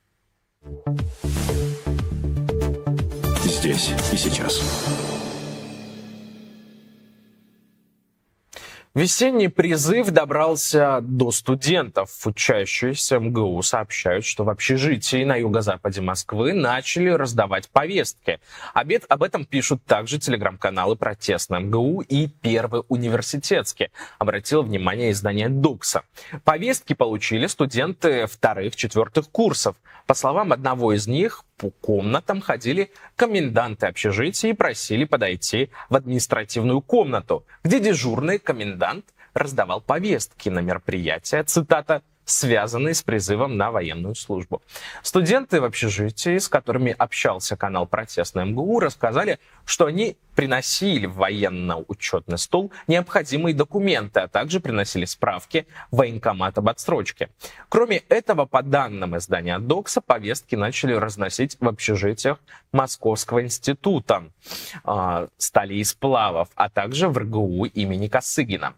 Здесь 3.43 3.93
и 4.11 4.17
сейчас. 4.17 5.18
Весенний 8.95 9.49
призыв 9.49 10.09
добрался 10.09 10.99
до 11.03 11.29
студентов. 11.29 12.09
Учащиеся 12.25 13.19
МГУ 13.19 13.61
сообщают, 13.61 14.25
что 14.25 14.43
в 14.43 14.49
общежитии 14.49 15.23
на 15.23 15.35
юго-западе 15.35 16.01
Москвы 16.01 16.53
начали 16.53 17.09
раздавать 17.09 17.69
повестки. 17.69 18.39
Обед, 18.73 19.05
об 19.07 19.21
этом 19.21 19.45
пишут 19.45 19.83
также 19.85 20.17
телеграм-каналы 20.17 20.95
«Протестный 20.95 21.59
МГУ» 21.59 22.01
и 22.01 22.27
«Первый 22.27 22.81
университетский», 22.87 23.91
обратило 24.17 24.63
внимание 24.63 25.11
издание 25.11 25.49
«Дукса». 25.49 26.01
Повестки 26.43 26.93
получили 26.93 27.45
студенты 27.45 28.25
вторых-четвертых 28.25 29.29
курсов. 29.29 29.75
По 30.07 30.15
словам 30.15 30.51
одного 30.51 30.93
из 30.93 31.05
них, 31.05 31.43
по 31.59 31.69
комнатам 31.69 32.39
ходили 32.39 32.89
коменданты 33.17 33.85
общежития 33.87 34.51
и 34.51 34.53
просили 34.53 35.03
подойти 35.03 35.69
в 35.89 35.95
административную 35.95 36.81
комнату, 36.81 37.45
где 37.63 37.79
дежурный 37.79 38.39
комендант 38.39 39.05
раздавал 39.33 39.81
повестки 39.81 40.47
на 40.49 40.59
мероприятия, 40.59 41.43
цитата, 41.43 42.01
связанные 42.29 42.93
с 42.93 43.01
призывом 43.01 43.57
на 43.57 43.71
военную 43.71 44.15
службу. 44.15 44.61
Студенты 45.01 45.59
в 45.59 45.65
общежитии, 45.65 46.37
с 46.37 46.47
которыми 46.47 46.95
общался 46.97 47.57
канал 47.57 47.87
«Протестный 47.87 48.45
МГУ», 48.45 48.79
рассказали, 48.79 49.39
что 49.65 49.85
они 49.85 50.15
приносили 50.35 51.05
в 51.05 51.15
военно-учетный 51.15 52.37
стол 52.37 52.71
необходимые 52.87 53.53
документы, 53.53 54.21
а 54.21 54.27
также 54.27 54.59
приносили 54.59 55.05
справки 55.05 55.65
в 55.91 55.97
военкомат 55.97 56.57
об 56.57 56.69
отсрочке. 56.69 57.29
Кроме 57.67 57.97
этого, 57.97 58.45
по 58.45 58.61
данным 58.61 59.17
издания 59.17 59.59
«Докса», 59.59 59.99
повестки 59.99 60.55
начали 60.55 60.93
разносить 60.93 61.57
в 61.59 61.67
общежитиях 61.67 62.39
Московского 62.71 63.41
института 63.43 64.31
э, 64.85 65.27
стали 65.37 65.75
и 65.75 65.83
сплавов, 65.83 66.49
а 66.55 66.69
также 66.69 67.09
в 67.09 67.17
РГУ 67.17 67.65
имени 67.65 68.07
Косыгина. 68.07 68.75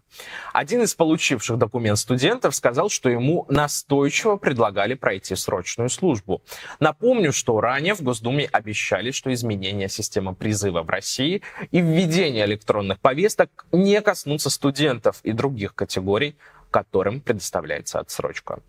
Один 0.53 0.83
из 0.83 0.95
получивших 0.95 1.57
документ 1.57 1.97
студентов 1.97 2.55
сказал, 2.55 2.89
что 2.89 3.09
ему 3.09 3.45
настойчиво 3.49 4.37
предлагали 4.37 4.93
пройти 4.93 5.35
срочную 5.35 5.89
службу. 5.89 6.41
Напомню, 6.79 7.33
что 7.33 7.59
ранее 7.59 7.93
в 7.93 8.01
Госдуме 8.01 8.47
обещали, 8.51 9.11
что 9.11 9.33
изменения 9.33 9.89
системы 9.89 10.35
призыва 10.35 10.83
в 10.83 10.89
России 10.89 11.41
и 11.71 11.81
введение 11.81 12.45
электронных 12.45 12.99
повесток 12.99 13.65
не 13.71 14.01
коснутся 14.01 14.49
студентов 14.49 15.19
и 15.23 15.33
других 15.33 15.75
категорий, 15.75 16.37
которым 16.71 17.19
предоставляется 17.19 17.99
отсрочка. 17.99 18.61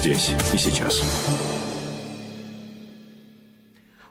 Здесь 0.00 0.30
и 0.54 0.56
сейчас. 0.56 1.02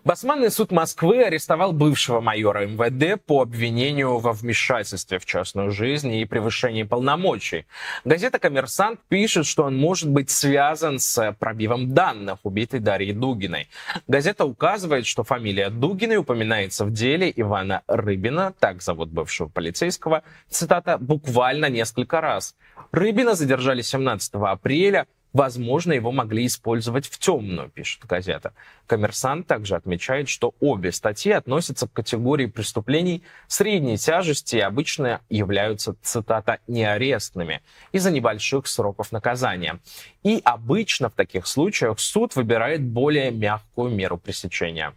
Басманный 0.03 0.51
суд 0.51 0.71
Москвы 0.71 1.23
арестовал 1.23 1.73
бывшего 1.73 2.21
майора 2.21 2.67
МВД 2.67 3.19
по 3.25 3.41
обвинению 3.41 4.19
во 4.19 4.33
вмешательстве 4.33 5.17
в 5.17 5.25
частную 5.25 5.71
жизнь 5.71 6.13
и 6.13 6.25
превышении 6.25 6.83
полномочий. 6.83 7.65
Газета 8.05 8.37
«Коммерсант» 8.37 8.99
пишет, 9.07 9.47
что 9.47 9.63
он 9.63 9.77
может 9.77 10.11
быть 10.11 10.29
связан 10.29 10.99
с 10.99 11.35
пробивом 11.39 11.91
данных 11.91 12.37
убитой 12.43 12.81
Дарьи 12.81 13.11
Дугиной. 13.11 13.67
Газета 14.07 14.45
указывает, 14.45 15.07
что 15.07 15.23
фамилия 15.23 15.71
Дугиной 15.71 16.17
упоминается 16.17 16.85
в 16.85 16.93
деле 16.93 17.33
Ивана 17.35 17.81
Рыбина, 17.87 18.53
так 18.59 18.83
зовут 18.83 19.09
бывшего 19.09 19.47
полицейского, 19.47 20.21
цитата, 20.49 20.99
буквально 20.99 21.65
несколько 21.65 22.21
раз. 22.21 22.55
Рыбина 22.91 23.33
задержали 23.33 23.81
17 23.81 24.35
апреля, 24.35 25.07
Возможно, 25.33 25.93
его 25.93 26.11
могли 26.11 26.47
использовать 26.47 27.07
в 27.07 27.19
темную, 27.19 27.69
пишет 27.69 28.05
газета. 28.05 28.53
Коммерсант 28.87 29.45
также 29.45 29.75
отмечает, 29.75 30.27
что 30.27 30.55
обе 30.59 30.91
статьи 30.91 31.31
относятся 31.31 31.87
к 31.87 31.93
категории 31.93 32.47
преступлений 32.47 33.23
средней 33.47 33.97
тяжести 33.97 34.55
и 34.55 34.61
обычно 34.61 35.21
являются, 35.29 35.95
цитата, 36.01 36.59
неарестными 36.67 37.61
из-за 37.91 38.09
небольших 38.09 38.65
сроков 38.65 39.11
наказания. 39.11 39.79
И 40.23 40.41
обычно 40.43 41.09
в 41.09 41.13
таких 41.13 41.45
случаях 41.45 41.99
суд 41.99 42.35
выбирает 42.35 42.83
более 42.83 43.29
мягкую 43.29 43.93
меру 43.93 44.17
пресечения. 44.17 44.93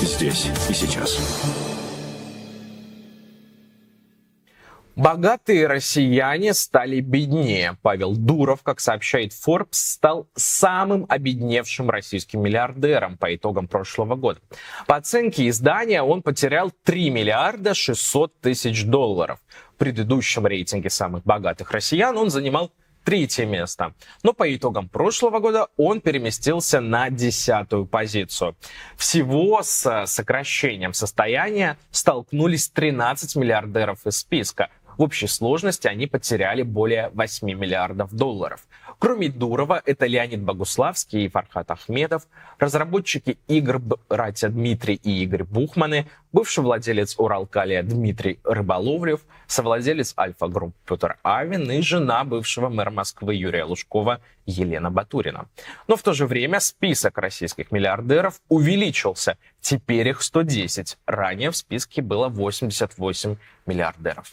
Здесь 0.00 0.46
и 0.68 0.72
сейчас. 0.72 1.77
Богатые 4.98 5.68
россияне 5.68 6.52
стали 6.54 6.98
беднее. 6.98 7.76
Павел 7.82 8.16
Дуров, 8.16 8.64
как 8.64 8.80
сообщает 8.80 9.30
Forbes, 9.30 9.68
стал 9.70 10.28
самым 10.34 11.06
обедневшим 11.08 11.88
российским 11.88 12.42
миллиардером 12.42 13.16
по 13.16 13.32
итогам 13.32 13.68
прошлого 13.68 14.16
года. 14.16 14.40
По 14.88 14.96
оценке 14.96 15.48
издания 15.48 16.02
он 16.02 16.22
потерял 16.22 16.72
3 16.82 17.10
миллиарда 17.10 17.74
600 17.74 18.40
тысяч 18.40 18.86
долларов. 18.86 19.38
В 19.74 19.76
предыдущем 19.76 20.48
рейтинге 20.48 20.90
самых 20.90 21.22
богатых 21.22 21.70
россиян 21.70 22.18
он 22.18 22.30
занимал 22.30 22.72
третье 23.08 23.46
место. 23.46 23.94
Но 24.22 24.34
по 24.34 24.54
итогам 24.54 24.88
прошлого 24.88 25.38
года 25.38 25.68
он 25.78 26.02
переместился 26.02 26.80
на 26.80 27.08
десятую 27.08 27.86
позицию. 27.86 28.54
Всего 28.98 29.62
с 29.62 30.04
сокращением 30.06 30.92
состояния 30.92 31.78
столкнулись 31.90 32.68
13 32.68 33.36
миллиардеров 33.36 34.06
из 34.06 34.18
списка. 34.18 34.68
В 34.98 35.02
общей 35.02 35.28
сложности 35.28 35.86
они 35.86 36.08
потеряли 36.08 36.62
более 36.62 37.10
8 37.14 37.46
миллиардов 37.46 38.12
долларов. 38.12 38.66
Кроме 38.98 39.28
Дурова, 39.28 39.80
это 39.86 40.06
Леонид 40.06 40.42
Богуславский 40.42 41.24
и 41.24 41.28
Фархат 41.28 41.70
Ахмедов, 41.70 42.26
разработчики 42.58 43.38
игр 43.46 43.78
братья 43.78 44.48
Дмитрий 44.48 44.96
и 44.96 45.22
Игорь 45.22 45.44
Бухманы, 45.44 46.08
бывший 46.32 46.64
владелец 46.64 47.14
Уралкалия 47.16 47.84
Дмитрий 47.84 48.40
Рыболовлев, 48.42 49.20
совладелец 49.46 50.14
Альфа-групп 50.18 50.74
Петр 50.84 51.16
Авин 51.22 51.70
и 51.70 51.80
жена 51.80 52.24
бывшего 52.24 52.68
мэра 52.68 52.90
Москвы 52.90 53.36
Юрия 53.36 53.62
Лужкова 53.62 54.20
Елена 54.46 54.90
Батурина. 54.90 55.46
Но 55.86 55.94
в 55.94 56.02
то 56.02 56.12
же 56.12 56.26
время 56.26 56.58
список 56.58 57.18
российских 57.18 57.70
миллиардеров 57.70 58.40
увеличился. 58.48 59.38
Теперь 59.60 60.08
их 60.08 60.22
110. 60.22 60.98
Ранее 61.06 61.52
в 61.52 61.56
списке 61.56 62.02
было 62.02 62.28
88 62.28 63.36
миллиардеров. 63.64 64.32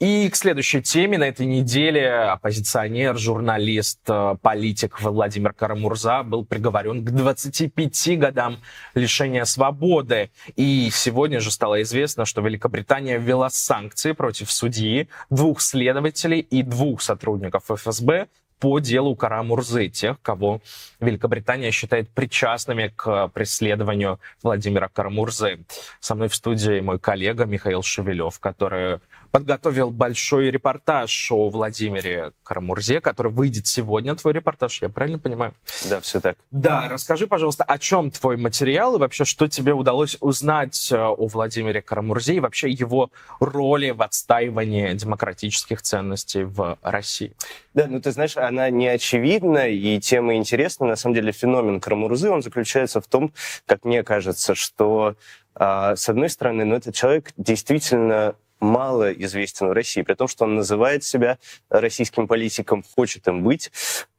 И 0.00 0.28
к 0.28 0.34
следующей 0.34 0.82
теме. 0.82 1.18
На 1.18 1.24
этой 1.24 1.46
неделе 1.46 2.10
оппозиционер, 2.10 3.16
журналист, 3.16 4.00
э, 4.08 4.34
политик 4.42 5.00
Владимир 5.00 5.52
Карамурза 5.52 6.24
был 6.24 6.44
приговорен 6.44 7.04
к 7.04 7.10
25 7.10 8.16
годам 8.16 8.58
лишения 8.94 9.44
свободы. 9.44 10.30
И 10.56 10.90
сегодня 10.92 11.38
же 11.40 11.52
стало 11.52 11.80
известно, 11.82 12.24
что 12.24 12.40
Великобритания 12.40 13.18
ввела 13.18 13.50
санкции 13.50 14.12
против 14.12 14.50
судьи, 14.50 15.08
двух 15.30 15.60
следователей 15.60 16.40
и 16.40 16.62
двух 16.62 17.00
сотрудников 17.00 17.70
ФСБ 17.70 18.26
по 18.58 18.78
делу 18.78 19.14
Карамурзы, 19.14 19.88
тех, 19.88 20.20
кого 20.22 20.60
Великобритания 20.98 21.70
считает 21.70 22.08
причастными 22.10 22.92
к 22.96 23.28
преследованию 23.28 24.18
Владимира 24.42 24.88
Карамурзы. 24.88 25.60
Со 26.00 26.14
мной 26.14 26.28
в 26.28 26.34
студии 26.34 26.80
мой 26.80 26.98
коллега 26.98 27.44
Михаил 27.44 27.82
Шевелев, 27.82 28.40
который 28.40 29.00
подготовил 29.34 29.90
большой 29.90 30.52
репортаж 30.52 31.32
о 31.32 31.48
Владимире 31.48 32.30
Карамурзе, 32.44 33.00
который 33.00 33.32
выйдет 33.32 33.66
сегодня, 33.66 34.14
твой 34.14 34.32
репортаж, 34.32 34.80
я 34.80 34.88
правильно 34.88 35.18
понимаю? 35.18 35.54
Да, 35.90 36.00
все 36.00 36.20
так. 36.20 36.36
Да, 36.52 36.86
расскажи, 36.88 37.26
пожалуйста, 37.26 37.64
о 37.64 37.78
чем 37.78 38.12
твой 38.12 38.36
материал 38.36 38.94
и 38.94 39.00
вообще, 39.00 39.24
что 39.24 39.48
тебе 39.48 39.72
удалось 39.72 40.16
узнать 40.20 40.92
э, 40.92 40.96
о 40.96 41.26
Владимире 41.26 41.82
Карамурзе 41.82 42.36
и 42.36 42.38
вообще 42.38 42.70
его 42.70 43.10
роли 43.40 43.90
в 43.90 44.02
отстаивании 44.02 44.94
демократических 44.94 45.82
ценностей 45.82 46.44
в 46.44 46.78
России? 46.80 47.32
Да, 47.74 47.88
ну 47.88 48.00
ты 48.00 48.12
знаешь, 48.12 48.36
она 48.36 48.70
не 48.70 48.86
очевидна, 48.86 49.66
и 49.66 49.98
тема 49.98 50.36
интересна. 50.36 50.86
На 50.86 50.94
самом 50.94 51.16
деле 51.16 51.32
феномен 51.32 51.80
Карамурзы, 51.80 52.30
он 52.30 52.40
заключается 52.40 53.00
в 53.00 53.08
том, 53.08 53.32
как 53.66 53.84
мне 53.84 54.04
кажется, 54.04 54.54
что 54.54 55.16
а, 55.56 55.94
с 55.94 56.08
одной 56.08 56.28
стороны, 56.28 56.64
ну, 56.64 56.74
этот 56.74 56.94
человек 56.94 57.32
действительно 57.36 58.34
мало 58.60 59.12
известен 59.12 59.68
в 59.68 59.72
России, 59.72 60.02
при 60.02 60.14
том, 60.14 60.28
что 60.28 60.44
он 60.44 60.56
называет 60.56 61.04
себя 61.04 61.38
российским 61.68 62.26
политиком, 62.26 62.82
хочет 62.94 63.26
им 63.28 63.42
быть, 63.42 63.70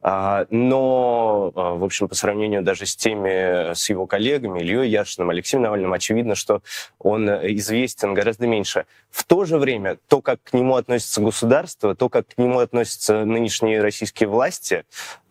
а, 0.02 0.46
но, 0.52 1.52
а, 1.56 1.74
в 1.74 1.84
общем, 1.84 2.08
по 2.08 2.14
сравнению 2.14 2.62
даже 2.62 2.86
с 2.86 2.96
теми, 2.96 3.74
с 3.74 3.90
его 3.90 4.06
коллегами, 4.06 4.60
Ильей 4.60 4.90
Яшиным, 4.90 5.32
Алексеем 5.32 5.64
Навальным, 5.64 5.94
очевидно, 5.94 6.36
что 6.36 6.62
он 7.00 7.28
известен 7.28 8.14
гораздо 8.14 8.46
меньше. 8.46 8.86
В 9.10 9.24
то 9.24 9.46
же 9.46 9.58
время, 9.58 9.98
то, 10.08 10.22
как 10.22 10.44
к 10.44 10.54
нему 10.54 10.76
относится 10.76 11.22
государство, 11.22 11.96
то, 11.96 12.10
как 12.10 12.28
к 12.28 12.38
нему 12.38 12.60
относятся 12.60 13.26
нынешние 13.26 13.82
российские 13.82 14.30
власти, 14.30 14.84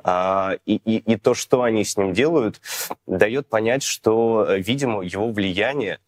а, 0.02 0.56
и, 0.66 0.74
и, 0.84 0.96
и 0.98 1.16
то, 1.16 1.34
что 1.34 1.62
они 1.62 1.84
с 1.84 1.96
ним 1.96 2.12
делают, 2.12 2.60
дает 3.06 3.48
понять, 3.48 3.84
что, 3.84 4.46
видимо, 4.50 5.02
его 5.02 5.30
влияние 5.30 6.00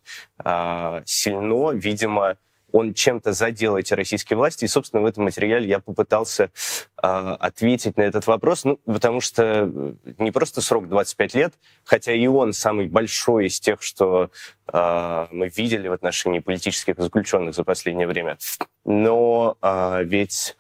сильно, 1.05 1.71
видимо, 1.71 2.37
он 2.73 2.95
чем-то 2.95 3.33
задел 3.33 3.77
эти 3.77 3.95
российские 3.95 4.37
власти. 4.37 4.65
И, 4.65 4.69
собственно, 4.69 5.03
в 5.03 5.07
этом 5.07 5.25
материале 5.25 5.69
я 5.69 5.79
попытался 5.79 6.45
э, 6.45 7.07
ответить 7.07 7.97
на 7.97 8.03
этот 8.03 8.27
вопрос, 8.27 8.65
ну, 8.65 8.79
потому 8.85 9.21
что 9.21 9.71
э, 9.73 9.93
не 10.19 10.31
просто 10.31 10.61
срок 10.61 10.89
25 10.89 11.35
лет, 11.35 11.55
хотя 11.85 12.13
и 12.13 12.27
он 12.27 12.53
самый 12.53 12.89
большой 12.89 13.47
из 13.47 13.61
тех, 13.61 13.83
что 13.83 14.31
э, 14.73 15.27
мы 15.31 15.49
видели 15.49 15.89
в 15.89 15.93
отношении 15.93 16.41
политических 16.41 16.97
заключенных 16.99 17.55
за 17.55 17.65
последнее 17.65 18.07
время. 18.07 18.39
Но 18.85 19.57
э, 19.63 20.05
ведь 20.05 20.57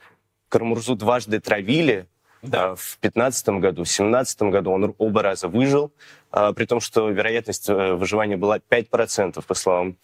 Кармурзу 0.48 0.94
дважды 0.94 1.40
травили, 1.40 2.06
да. 2.46 2.74
В 2.74 2.98
2015 3.00 3.48
году, 3.48 3.82
в 3.82 3.86
2017 3.86 4.42
году 4.42 4.70
он 4.72 4.94
оба 4.98 5.22
раза 5.22 5.48
выжил, 5.48 5.92
а, 6.30 6.52
при 6.52 6.66
том, 6.66 6.80
что 6.80 7.08
вероятность 7.08 7.68
э, 7.68 7.94
выживания 7.94 8.36
была 8.36 8.58
5%, 8.58 9.44
по 9.46 9.54
словам 9.54 9.96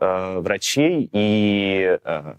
э, 0.00 0.38
врачей. 0.38 1.08
И 1.12 1.98
э, 2.04 2.34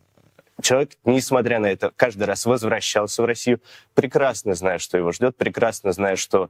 человек, 0.61 0.91
несмотря 1.03 1.59
на 1.59 1.67
это, 1.67 1.91
каждый 1.95 2.23
раз 2.23 2.45
возвращался 2.45 3.21
в 3.21 3.25
Россию, 3.25 3.61
прекрасно 3.93 4.53
зная, 4.53 4.79
что 4.79 4.97
его 4.97 5.11
ждет, 5.11 5.37
прекрасно 5.37 5.91
зная, 5.91 6.15
что 6.15 6.49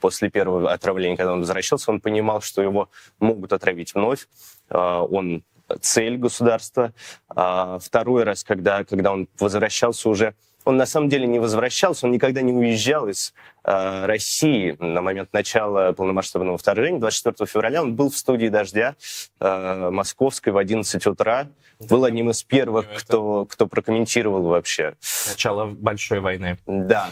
после 0.00 0.30
первого 0.30 0.72
отравления, 0.72 1.16
когда 1.16 1.32
он 1.32 1.40
возвращался, 1.40 1.90
он 1.90 2.00
понимал, 2.00 2.40
что 2.40 2.62
его 2.62 2.90
могут 3.18 3.52
отравить 3.52 3.94
вновь. 3.94 4.28
Он 4.68 5.42
цель 5.80 6.16
государства. 6.16 6.92
А 7.28 7.78
второй 7.78 8.24
раз, 8.24 8.44
когда, 8.44 8.84
когда 8.84 9.12
он 9.12 9.28
возвращался 9.38 10.08
уже 10.08 10.34
он 10.68 10.76
на 10.76 10.84
самом 10.84 11.08
деле 11.08 11.26
не 11.26 11.38
возвращался, 11.38 12.04
он 12.04 12.12
никогда 12.12 12.42
не 12.42 12.52
уезжал 12.52 13.08
из 13.08 13.32
э, 13.64 14.04
России 14.04 14.76
на 14.78 15.00
момент 15.00 15.32
начала 15.32 15.92
полномасштабного 15.92 16.58
вторжения. 16.58 17.00
24 17.00 17.48
февраля 17.48 17.80
он 17.80 17.96
был 17.96 18.10
в 18.10 18.16
студии 18.18 18.48
«Дождя» 18.48 18.94
э, 19.40 19.88
московской 19.90 20.52
в 20.52 20.58
11 20.58 21.06
утра. 21.06 21.48
Был 21.80 22.04
одним 22.04 22.28
из 22.28 22.42
первых, 22.42 22.86
кто, 22.98 23.46
кто 23.46 23.66
прокомментировал 23.66 24.42
вообще. 24.42 24.94
Начало 25.26 25.64
большой 25.64 26.20
войны. 26.20 26.58
Да. 26.66 27.08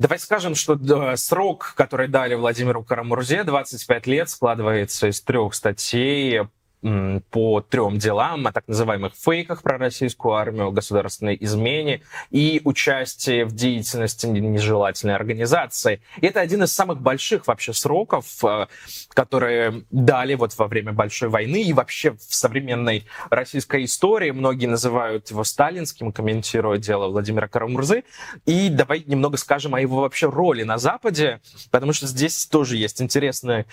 Давай 0.00 0.18
скажем, 0.18 0.56
что 0.56 0.74
да, 0.74 1.16
срок, 1.16 1.74
который 1.76 2.08
дали 2.08 2.34
Владимиру 2.34 2.82
Карамурзе, 2.82 3.44
25 3.44 4.06
лет, 4.08 4.28
складывается 4.28 5.06
из 5.06 5.20
трех 5.20 5.54
статей 5.54 6.40
по 6.82 7.60
трем 7.60 7.98
делам 7.98 8.46
о 8.46 8.52
так 8.52 8.68
называемых 8.68 9.14
фейках 9.14 9.62
про 9.62 9.78
российскую 9.78 10.34
армию, 10.34 10.70
государственной 10.70 11.36
измене 11.40 12.02
и 12.30 12.60
участии 12.64 13.42
в 13.42 13.52
деятельности 13.52 14.26
нежелательной 14.26 15.14
организации. 15.14 16.00
И 16.20 16.26
это 16.26 16.40
один 16.40 16.62
из 16.62 16.72
самых 16.72 17.00
больших 17.00 17.46
вообще 17.46 17.72
сроков, 17.72 18.44
э, 18.44 18.66
которые 19.10 19.84
дали 19.90 20.34
вот 20.34 20.56
во 20.56 20.66
время 20.68 20.92
Большой 20.92 21.28
войны 21.28 21.62
и 21.62 21.72
вообще 21.72 22.12
в 22.12 22.34
современной 22.34 23.06
российской 23.30 23.84
истории. 23.84 24.30
Многие 24.30 24.66
называют 24.66 25.30
его 25.30 25.44
сталинским, 25.44 26.12
комментируя 26.12 26.78
дело 26.78 27.08
Владимира 27.08 27.48
Карамурзы. 27.48 28.04
И 28.44 28.68
давай 28.68 29.02
немного 29.06 29.36
скажем 29.36 29.74
о 29.74 29.80
его 29.80 30.00
вообще 30.00 30.28
роли 30.28 30.62
на 30.62 30.78
Западе, 30.78 31.40
потому 31.70 31.92
что 31.92 32.06
здесь 32.06 32.46
тоже 32.46 32.76
есть 32.76 33.02
интересный 33.02 33.66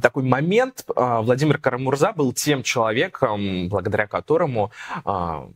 такой 0.00 0.22
момент. 0.22 0.84
А, 0.96 1.22
Владимир 1.22 1.58
Карамурза 1.58 2.12
был 2.12 2.32
тем 2.44 2.62
человеком, 2.62 3.68
благодаря 3.68 4.06
которому 4.06 4.70
а, 5.04 5.48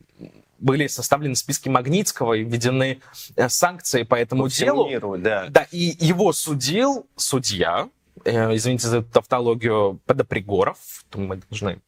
были 0.59 0.87
составлены 0.87 1.37
списки 1.37 1.68
Магнитского 1.68 2.33
и 2.35 2.44
введены 2.44 3.01
э, 3.37 3.48
санкции 3.48 4.03
по 4.03 4.14
этому 4.14 4.44
По 4.44 4.51
делу. 4.51 4.88
миру, 4.88 5.16
да. 5.18 5.46
Да, 5.48 5.66
и 5.70 5.96
его 6.01 6.33
судил 6.33 7.07
судья, 7.16 7.88
э, 8.24 8.57
извините 8.57 8.88
за 8.88 9.03
тавтологию, 9.03 10.01
Подопригоров, 10.07 10.79
мы 11.14 11.40
должны 11.48 11.81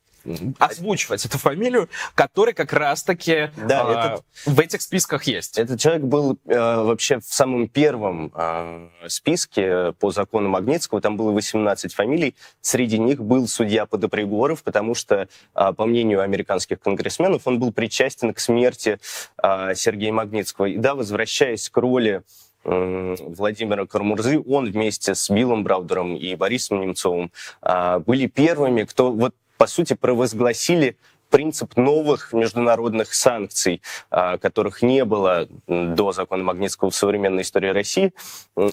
озвучивать 0.58 1.24
эту 1.24 1.38
фамилию, 1.38 1.88
который 2.14 2.54
как 2.54 2.72
раз-таки 2.72 3.50
Да, 3.56 3.82
а, 3.82 4.14
этот- 4.14 4.24
в 4.46 4.60
этих 4.60 4.82
списках 4.82 5.24
есть. 5.24 5.58
Этот 5.58 5.80
человек 5.80 6.02
был 6.02 6.38
э, 6.46 6.54
вообще 6.58 7.18
в 7.20 7.24
самом 7.24 7.68
первом 7.68 8.32
э, 8.34 8.88
списке 9.08 9.92
по 9.98 10.10
закону 10.10 10.48
Магнитского. 10.48 11.00
Там 11.00 11.16
было 11.16 11.32
18 11.32 11.94
фамилий. 11.94 12.34
Среди 12.60 12.98
них 12.98 13.22
был 13.22 13.48
судья 13.48 13.86
Подопригоров, 13.86 14.62
потому 14.62 14.94
что, 14.94 15.28
э, 15.54 15.72
по 15.72 15.86
мнению 15.86 16.20
американских 16.22 16.80
конгрессменов, 16.80 17.46
он 17.46 17.58
был 17.58 17.72
причастен 17.72 18.34
к 18.34 18.40
смерти 18.40 18.98
э, 19.42 19.74
Сергея 19.74 20.12
Магнитского. 20.12 20.66
И 20.66 20.76
да, 20.76 20.94
возвращаясь 20.94 21.68
к 21.68 21.76
роли 21.76 22.22
Владимира 22.62 23.86
Кармурзы, 23.86 24.38
он 24.46 24.70
вместе 24.70 25.14
с 25.14 25.30
Биллом 25.30 25.64
Браудером 25.64 26.14
и 26.14 26.34
Борисом 26.34 26.82
Немцовым 26.82 27.32
были 28.06 28.26
первыми, 28.26 28.82
кто 28.84 29.12
вот 29.12 29.34
по 29.60 29.66
сути 29.66 29.92
провозгласили 29.92 30.96
принцип 31.28 31.76
новых 31.76 32.32
международных 32.32 33.12
санкций, 33.12 33.82
а, 34.10 34.38
которых 34.38 34.80
не 34.80 35.04
было 35.04 35.48
до 35.66 36.12
закона 36.12 36.42
Магнитского 36.42 36.88
в 36.88 36.94
современной 36.94 37.42
истории 37.42 37.68
России. 37.68 38.14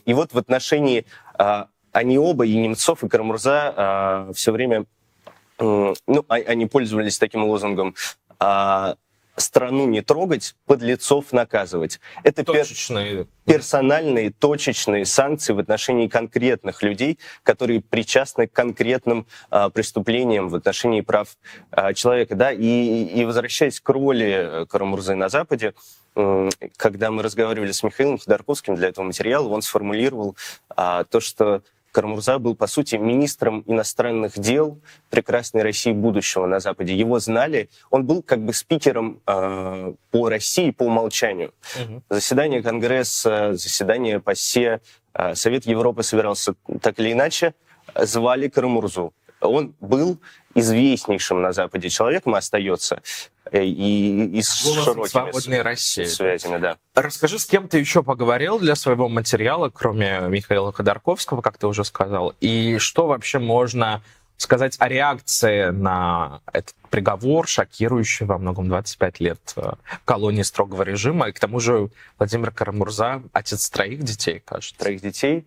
И 0.06 0.14
вот 0.14 0.32
в 0.32 0.38
отношении 0.38 1.06
а, 1.34 1.68
они 1.92 2.18
оба, 2.18 2.46
и 2.46 2.56
Немцов, 2.56 3.04
и 3.04 3.10
Карамурза, 3.10 4.30
все 4.34 4.52
время 4.54 4.86
ну, 5.60 6.26
а- 6.30 6.36
они 6.36 6.68
пользовались 6.68 7.18
таким 7.18 7.44
лозунгом 7.44 7.94
а, 8.40 8.96
страну 9.38 9.88
не 9.88 10.02
трогать, 10.02 10.56
подлецов 10.66 11.32
наказывать. 11.32 12.00
Это 12.24 12.44
пер- 12.44 12.64
Точечные. 12.64 13.28
персональные, 13.46 14.32
точечные 14.32 15.06
санкции 15.06 15.54
в 15.54 15.60
отношении 15.60 16.08
конкретных 16.08 16.84
людей, 16.84 17.20
которые 17.44 17.82
причастны 17.82 18.48
к 18.48 18.52
конкретным 18.52 19.28
а, 19.50 19.70
преступлениям 19.70 20.50
в 20.50 20.56
отношении 20.56 21.02
прав 21.02 21.38
а, 21.72 21.94
человека. 21.94 22.36
Да? 22.36 22.52
И, 22.52 23.04
и 23.06 23.26
возвращаясь 23.26 23.80
к 23.80 23.90
роли 23.90 24.28
э, 24.28 24.66
Карамурзы 24.66 25.16
на 25.16 25.30
Западе, 25.30 25.74
когда 26.78 27.12
мы 27.12 27.22
разговаривали 27.22 27.72
с 27.72 27.84
Михаилом 27.84 28.18
Ходорковским 28.18 28.74
для 28.74 28.88
этого 28.88 29.06
материала, 29.06 29.48
он 29.50 29.62
сформулировал 29.62 30.36
а, 30.70 31.04
то, 31.04 31.20
что 31.20 31.62
Карамурза 31.98 32.38
был, 32.38 32.56
по 32.56 32.68
сути, 32.68 32.96
министром 32.96 33.64
иностранных 33.66 34.38
дел 34.38 34.80
прекрасной 35.10 35.64
России 35.64 35.94
будущего 35.94 36.46
на 36.46 36.60
Западе. 36.60 36.94
Его 36.94 37.18
знали. 37.18 37.70
Он 37.90 38.06
был 38.06 38.22
как 38.22 38.40
бы 38.46 38.54
спикером 38.54 39.20
э, 39.26 39.94
по 40.12 40.30
России 40.30 40.70
по 40.70 40.84
умолчанию. 40.84 41.56
Заседание 42.08 42.62
Конгресса, 42.62 43.54
заседание 43.54 44.20
ПАСЕ, 44.20 44.80
э, 45.16 45.34
Совет 45.34 45.66
Европы 45.66 46.04
собирался 46.04 46.54
так 46.84 47.00
или 47.00 47.14
иначе, 47.14 47.56
звали 47.96 48.48
Карамурзу. 48.48 49.12
Он 49.42 49.74
был 49.80 50.20
известнейшим 50.54 51.42
на 51.42 51.52
Западе 51.52 51.90
человеком, 51.90 52.36
остается, 52.36 53.02
и, 53.52 54.26
и 54.38 54.42
с 54.42 54.64
Голосом 54.64 54.94
широкими 54.94 55.10
свободной 55.10 55.62
России. 55.62 56.06
связями, 56.06 56.58
да. 56.58 56.78
Расскажи, 56.96 57.40
с 57.40 57.46
кем 57.46 57.68
ты 57.68 57.80
еще 57.80 58.04
поговорил 58.04 58.60
для 58.60 58.76
своего 58.76 59.10
материала, 59.10 59.70
кроме 59.70 60.22
Михаила 60.28 60.72
Ходорковского, 60.72 61.42
как 61.42 61.58
ты 61.58 61.68
уже 61.68 61.84
сказал, 61.84 62.34
и 62.40 62.78
что 62.80 63.08
вообще 63.08 63.40
можно 63.40 64.02
сказать 64.38 64.76
о 64.80 64.88
реакции 64.88 65.70
на 65.72 66.42
этот 66.54 66.76
приговор, 66.90 67.48
шокирующий 67.48 68.26
во 68.26 68.38
многом 68.38 68.70
25 68.70 69.20
лет 69.20 69.40
э, 69.56 69.72
колонии 70.06 70.44
строгого 70.44 70.84
режима. 70.84 71.30
И 71.30 71.32
к 71.32 71.40
тому 71.40 71.60
же 71.60 71.90
Владимир 72.18 72.52
Карамурза, 72.52 73.24
отец 73.34 73.70
троих 73.70 74.04
детей, 74.04 74.42
кажется. 74.46 74.78
Троих 74.78 75.02
детей. 75.02 75.46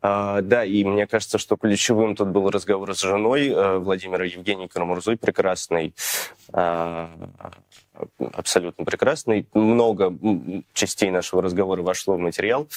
А, 0.00 0.40
да, 0.42 0.64
и 0.64 0.84
мне 0.84 1.06
кажется, 1.06 1.38
что 1.38 1.56
ключевым 1.56 2.14
тут 2.14 2.28
был 2.28 2.50
разговор 2.50 2.94
с 2.94 3.00
женой 3.00 3.48
э, 3.48 3.78
Владимира 3.78 4.24
Евгений 4.24 4.68
Карамурзой, 4.68 5.16
прекрасный, 5.16 5.94
а, 6.52 7.10
абсолютно 8.32 8.84
прекрасный. 8.84 9.46
Много 9.54 10.16
частей 10.72 11.10
нашего 11.10 11.42
разговора 11.42 11.82
вошло 11.82 12.14
в 12.14 12.18
материал. 12.18 12.68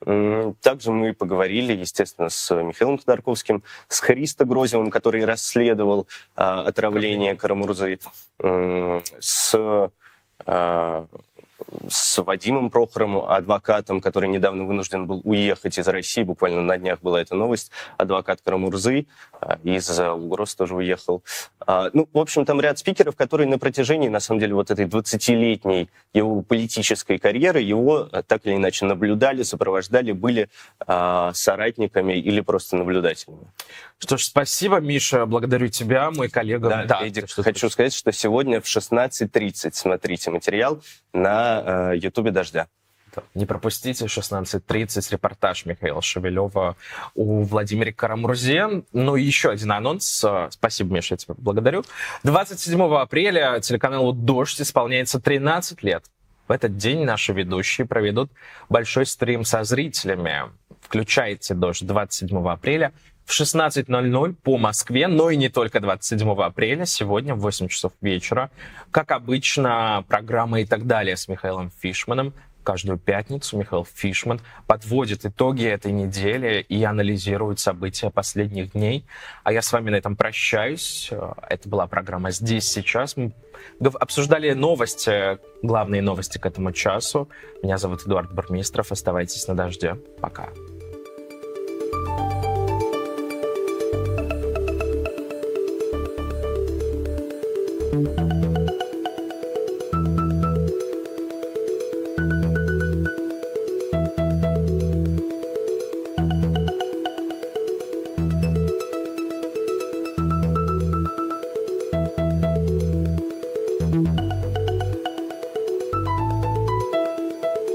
Также 0.00 0.90
мы 0.90 1.14
поговорили, 1.14 1.72
естественно, 1.72 2.28
с 2.28 2.54
Михаилом 2.54 2.98
Ходорковским, 2.98 3.62
с 3.88 4.00
Христо 4.00 4.44
Грозевым, 4.44 4.90
который 4.90 5.24
расследовал 5.24 6.08
а, 6.34 6.62
отравление 6.62 7.36
Карамурзы, 7.36 7.98
с 8.38 9.90
а, 10.46 11.06
с 11.88 12.22
Вадимом 12.22 12.70
Прохором, 12.70 13.18
адвокатом, 13.18 14.00
который 14.00 14.28
недавно 14.28 14.64
вынужден 14.64 15.06
был 15.06 15.20
уехать 15.24 15.78
из 15.78 15.88
России. 15.88 16.22
Буквально 16.22 16.62
на 16.62 16.78
днях 16.78 17.00
была 17.00 17.20
эта 17.20 17.34
новость. 17.34 17.70
Адвокат 17.96 18.40
Карамурзы 18.44 19.06
а, 19.40 19.58
из-за 19.62 20.12
угроз 20.12 20.54
тоже 20.54 20.76
уехал. 20.76 21.22
А, 21.60 21.90
Ну, 21.92 22.08
в 22.12 22.18
общем, 22.18 22.44
там 22.44 22.60
ряд 22.60 22.78
спикеров, 22.78 23.16
которые 23.16 23.48
на 23.48 23.58
протяжении, 23.58 24.08
на 24.08 24.20
самом 24.20 24.40
деле, 24.40 24.54
вот 24.54 24.70
этой 24.70 24.86
20-летней 24.86 25.88
его 26.12 26.42
политической 26.42 27.18
карьеры, 27.18 27.60
его 27.60 28.08
а, 28.12 28.22
так 28.22 28.46
или 28.46 28.56
иначе 28.56 28.84
наблюдали, 28.84 29.42
сопровождали, 29.42 30.12
были 30.12 30.48
а, 30.86 31.32
соратниками 31.34 32.14
или 32.14 32.40
просто 32.40 32.76
наблюдателями. 32.76 33.46
Что 33.98 34.16
ж, 34.16 34.24
спасибо, 34.24 34.80
Миша, 34.80 35.24
благодарю 35.24 35.68
тебя, 35.68 36.10
мой 36.10 36.28
коллега. 36.28 36.84
Да, 36.86 37.00
Эдик, 37.02 37.30
хочу 37.30 37.70
сказать, 37.70 37.94
что 37.94 38.12
сегодня 38.12 38.60
в 38.60 38.64
16.30 38.64 39.70
смотрите 39.72 40.30
материал 40.30 40.82
на 41.12 41.92
э, 41.92 41.96
Ютубе 41.96 42.30
«Дождя». 42.30 42.68
Не 43.34 43.46
пропустите 43.46 44.06
16.30 44.06 45.12
репортаж 45.12 45.66
Михаила 45.66 46.02
Шевелева 46.02 46.76
у 47.14 47.42
Владимира 47.42 47.92
Карамурзе. 47.92 48.82
Ну 48.92 49.16
и 49.16 49.22
еще 49.22 49.50
один 49.50 49.72
анонс. 49.72 50.24
Э, 50.24 50.48
Спасибо, 50.50 50.94
Миша, 50.94 51.14
я 51.14 51.18
тебя 51.18 51.34
благодарю. 51.38 51.84
27 52.24 52.82
апреля 52.96 53.60
телеканалу 53.60 54.12
«Дождь» 54.12 54.60
исполняется 54.60 55.20
13 55.20 55.82
лет. 55.82 56.04
В 56.48 56.52
этот 56.52 56.76
день 56.76 57.04
наши 57.04 57.32
ведущие 57.32 57.86
проведут 57.86 58.30
большой 58.68 59.06
стрим 59.06 59.44
со 59.44 59.64
зрителями. 59.64 60.42
Включайте 60.82 61.54
«Дождь» 61.54 61.86
27 61.86 62.48
апреля 62.48 62.92
в 63.24 63.30
16.00 63.30 64.34
по 64.42 64.58
Москве, 64.58 65.08
но 65.08 65.30
и 65.30 65.36
не 65.36 65.48
только 65.48 65.80
27 65.80 66.30
апреля, 66.42 66.84
сегодня 66.86 67.34
в 67.34 67.40
8 67.40 67.68
часов 67.68 67.92
вечера. 68.00 68.50
Как 68.90 69.12
обычно, 69.12 70.04
программа 70.08 70.60
и 70.60 70.66
так 70.66 70.86
далее 70.86 71.16
с 71.16 71.28
Михаилом 71.28 71.70
Фишманом. 71.80 72.34
Каждую 72.62 72.98
пятницу 72.98 73.58
Михаил 73.58 73.84
Фишман 73.84 74.40
подводит 74.66 75.26
итоги 75.26 75.66
этой 75.66 75.92
недели 75.92 76.64
и 76.66 76.82
анализирует 76.82 77.58
события 77.60 78.08
последних 78.08 78.72
дней. 78.72 79.04
А 79.42 79.52
я 79.52 79.60
с 79.60 79.70
вами 79.70 79.90
на 79.90 79.96
этом 79.96 80.16
прощаюсь. 80.16 81.10
Это 81.50 81.68
была 81.68 81.86
программа 81.86 82.30
«Здесь, 82.30 82.66
сейчас». 82.66 83.16
Мы 83.18 83.34
обсуждали 83.80 84.52
новости, 84.54 85.38
главные 85.62 86.00
новости 86.00 86.38
к 86.38 86.46
этому 86.46 86.72
часу. 86.72 87.28
Меня 87.62 87.76
зовут 87.76 88.06
Эдуард 88.06 88.32
Бурмистров. 88.32 88.92
Оставайтесь 88.92 89.46
на 89.46 89.54
дожде. 89.54 89.98
Пока. 90.22 90.48